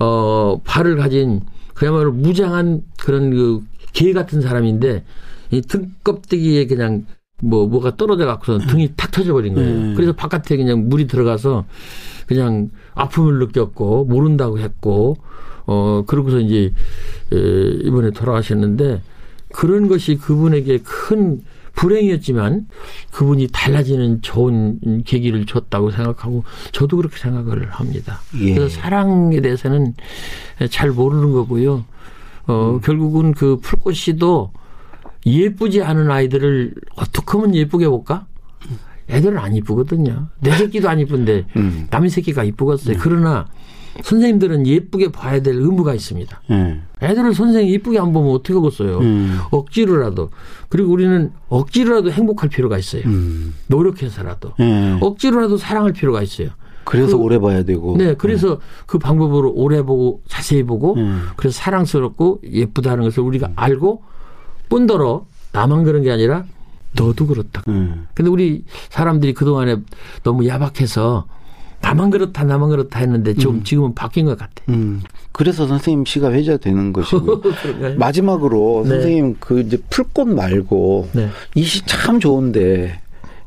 어 0.00 0.60
발을 0.64 0.96
가진 0.96 1.40
그야말로 1.74 2.12
무장한 2.12 2.82
그런 2.98 3.30
그개 3.92 4.12
같은 4.12 4.40
사람인데 4.40 5.04
이 5.50 5.60
등 5.62 5.92
껍데기에 6.02 6.66
그냥 6.66 7.06
뭐 7.42 7.66
뭐가 7.66 7.96
떨어져 7.96 8.26
갖고서 8.26 8.58
등이 8.66 8.92
탁 8.96 9.10
터져 9.10 9.32
버린 9.32 9.54
거예요. 9.54 9.70
음. 9.70 9.94
그래서 9.94 10.12
바깥에 10.12 10.56
그냥 10.56 10.88
물이 10.88 11.06
들어가서 11.06 11.64
그냥 12.26 12.70
아픔을 12.94 13.38
느꼈고 13.38 14.04
모른다고 14.06 14.58
했고 14.58 15.16
어, 15.66 16.04
그러고서 16.06 16.40
이제, 16.40 16.72
에, 17.32 17.36
이번에 17.84 18.10
돌아가셨는데 18.10 19.00
그런 19.52 19.88
것이 19.88 20.16
그분에게 20.16 20.78
큰 20.84 21.40
불행이었지만 21.74 22.66
그분이 23.10 23.48
달라지는 23.52 24.22
좋은 24.22 25.02
계기를 25.04 25.46
줬다고 25.46 25.90
생각하고 25.90 26.44
저도 26.72 26.96
그렇게 26.96 27.16
생각을 27.18 27.70
합니다. 27.70 28.20
예. 28.40 28.54
그래서 28.54 28.80
사랑에 28.80 29.40
대해서는 29.40 29.94
잘 30.70 30.90
모르는 30.90 31.32
거고요. 31.32 31.84
어, 32.46 32.80
결국은 32.82 33.32
그 33.32 33.58
풀꽃 33.60 33.94
씨도 33.94 34.52
예쁘지 35.26 35.82
않은 35.82 36.10
아이들을 36.10 36.74
어떻게 36.96 37.38
하면 37.38 37.54
예쁘게 37.54 37.88
볼까? 37.88 38.26
애들은 39.08 39.38
안 39.38 39.54
이쁘거든요. 39.54 40.28
내 40.40 40.50
새끼도 40.52 40.88
안 40.88 40.98
이쁜데 40.98 41.46
음. 41.56 41.86
남의 41.90 42.08
새끼가 42.10 42.44
이쁘겠어요. 42.44 42.96
그러나 43.00 43.46
선생님들은 44.02 44.66
예쁘게 44.66 45.12
봐야 45.12 45.40
될 45.40 45.54
의무가 45.56 45.94
있습니다. 45.94 46.40
예. 46.50 46.80
애들을 47.02 47.34
선생님이 47.34 47.72
이쁘게 47.74 47.98
안 47.98 48.12
보면 48.12 48.32
어떻게 48.34 48.54
하겠어요. 48.54 48.98
음. 48.98 49.38
억지로라도. 49.50 50.30
그리고 50.68 50.92
우리는 50.92 51.30
억지로라도 51.48 52.10
행복할 52.10 52.48
필요가 52.48 52.78
있어요. 52.78 53.02
음. 53.06 53.54
노력해서라도. 53.68 54.52
예. 54.60 54.98
억지로라도 55.00 55.56
사랑할 55.56 55.92
필요가 55.92 56.22
있어요. 56.22 56.48
그래서 56.84 57.16
그- 57.16 57.22
오래 57.22 57.38
봐야 57.38 57.62
되고. 57.62 57.96
네, 57.96 58.14
그래서 58.14 58.58
그 58.86 58.98
방법으로 58.98 59.52
오래 59.52 59.82
보고 59.82 60.20
자세히 60.28 60.62
보고 60.64 60.94
음. 60.96 61.28
그래서 61.36 61.56
사랑스럽고 61.58 62.40
예쁘다는 62.50 63.04
것을 63.04 63.22
우리가 63.22 63.52
알고 63.56 64.02
뿐더러 64.68 65.24
나만 65.52 65.84
그런 65.84 66.02
게 66.02 66.10
아니라 66.10 66.44
너도 66.96 67.26
그렇다. 67.26 67.62
음. 67.68 68.06
근데 68.14 68.30
우리 68.30 68.64
사람들이 68.90 69.34
그동안에 69.34 69.76
너무 70.22 70.46
야박해서 70.46 71.26
나만 71.84 72.08
그렇다, 72.10 72.44
나만 72.44 72.70
그렇다 72.70 72.98
했는데 73.00 73.34
좀 73.34 73.62
지금은 73.62 73.94
바뀐 73.94 74.24
것 74.24 74.38
같아. 74.38 74.52
음. 74.70 75.02
그래서 75.32 75.66
선생님 75.66 76.06
시가 76.06 76.32
회자되는 76.32 76.94
것이고. 76.94 77.42
마지막으로 77.98 78.82
네. 78.84 78.88
선생님 78.88 79.36
그 79.38 79.60
이제 79.60 79.76
풀꽃 79.90 80.28
말고 80.28 81.10
네. 81.12 81.28
이시 81.54 81.84
참 81.84 82.18
좋은데 82.18 83.00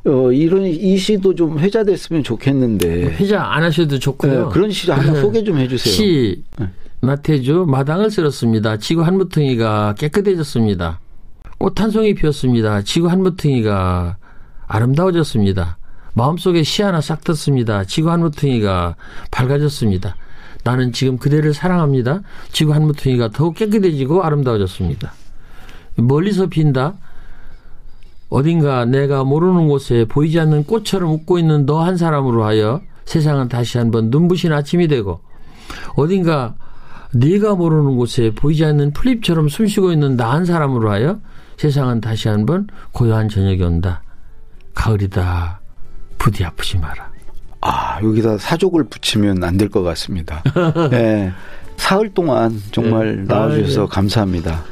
어 0.05 0.31
이런 0.31 0.65
이 0.65 0.97
시도 0.97 1.33
좀 1.33 1.57
회자됐으면 1.57 2.23
좋겠는데 2.23 3.15
회자 3.15 3.43
안 3.43 3.63
하셔도 3.63 3.97
좋고요. 3.97 4.45
네, 4.45 4.53
그런 4.53 4.69
시 4.69 4.89
하나 4.91 5.13
네. 5.13 5.19
소개 5.19 5.43
좀 5.43 5.57
해주세요. 5.57 5.91
시 5.93 6.43
네. 6.59 6.67
나태주 7.01 7.65
마당을 7.67 8.11
쓸었습니다. 8.11 8.77
지구 8.77 9.01
한 9.01 9.17
무퉁이가 9.17 9.95
깨끗해졌습니다. 9.97 10.99
꽃 11.57 11.81
한 11.81 11.89
송이 11.89 12.13
피었습니다. 12.13 12.83
지구 12.83 13.09
한 13.09 13.23
무퉁이가 13.23 14.17
아름다워졌습니다. 14.67 15.76
마음속에 16.17 16.63
시 16.63 16.81
하나 16.81 16.99
싹 16.99 17.23
떴습니다. 17.23 17.83
지구 17.83 18.09
한 18.09 18.21
무퉁이가 18.21 18.95
밝아졌습니다. 19.29 20.15
나는 20.63 20.91
지금 20.91 21.19
그대를 21.19 21.53
사랑합니다. 21.53 22.21
지구 22.51 22.73
한 22.73 22.83
무퉁이가 22.87 23.29
더욱 23.29 23.53
깨끗해지고 23.53 24.23
아름다워졌습니다. 24.23 25.13
멀리서 25.95 26.47
빈다. 26.47 26.95
어딘가 28.29 28.83
내가 28.85 29.23
모르는 29.23 29.67
곳에 29.67 30.05
보이지 30.05 30.39
않는 30.39 30.63
꽃처럼 30.63 31.11
웃고 31.11 31.37
있는 31.37 31.65
너 31.67 31.83
한 31.83 31.95
사람으로 31.97 32.43
하여 32.43 32.81
세상은 33.05 33.47
다시 33.47 33.77
한번 33.77 34.09
눈부신 34.09 34.51
아침이 34.51 34.87
되고 34.87 35.21
어딘가 35.95 36.55
네가 37.13 37.55
모르는 37.55 37.95
곳에 37.95 38.31
보이지 38.33 38.65
않는 38.65 38.91
풀잎처럼 38.93 39.47
숨쉬고 39.49 39.91
있는 39.93 40.17
나 40.17 40.31
한 40.33 40.45
사람으로 40.45 40.89
하여 40.89 41.19
세상은 41.57 42.01
다시 42.01 42.27
한번 42.27 42.67
고요한 42.91 43.29
저녁이 43.29 43.61
온다. 43.61 44.01
가을이다. 44.73 45.61
부디 46.17 46.43
아프지 46.43 46.77
마라. 46.77 47.09
아 47.61 47.99
여기다 48.03 48.37
사족을 48.37 48.83
붙이면 48.85 49.43
안 49.43 49.57
될 49.57 49.69
것 49.69 49.81
같습니다. 49.83 50.43
네. 50.91 51.31
사흘 51.77 52.13
동안 52.13 52.61
정말 52.71 53.17
네. 53.17 53.23
나와주셔서 53.33 53.81
아, 53.83 53.85
네. 53.85 53.89
감사합니다. 53.91 54.63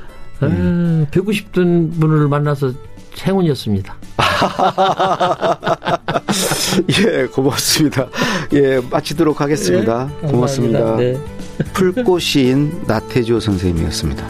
아, 0.42 1.06
뵙고 1.12 1.32
싶던 1.32 1.92
분을 2.00 2.28
만나서 2.28 2.74
행운이었습니다. 3.26 3.96
예, 7.06 7.26
고맙습니다. 7.28 8.08
예, 8.54 8.80
마치도록 8.90 9.40
하겠습니다. 9.42 10.10
네, 10.22 10.28
고맙습니다. 10.32 10.96
네. 10.98 11.18
풀꽃시인 11.74 12.84
나태주 12.88 13.40
선생님이었습니다. 13.40 14.26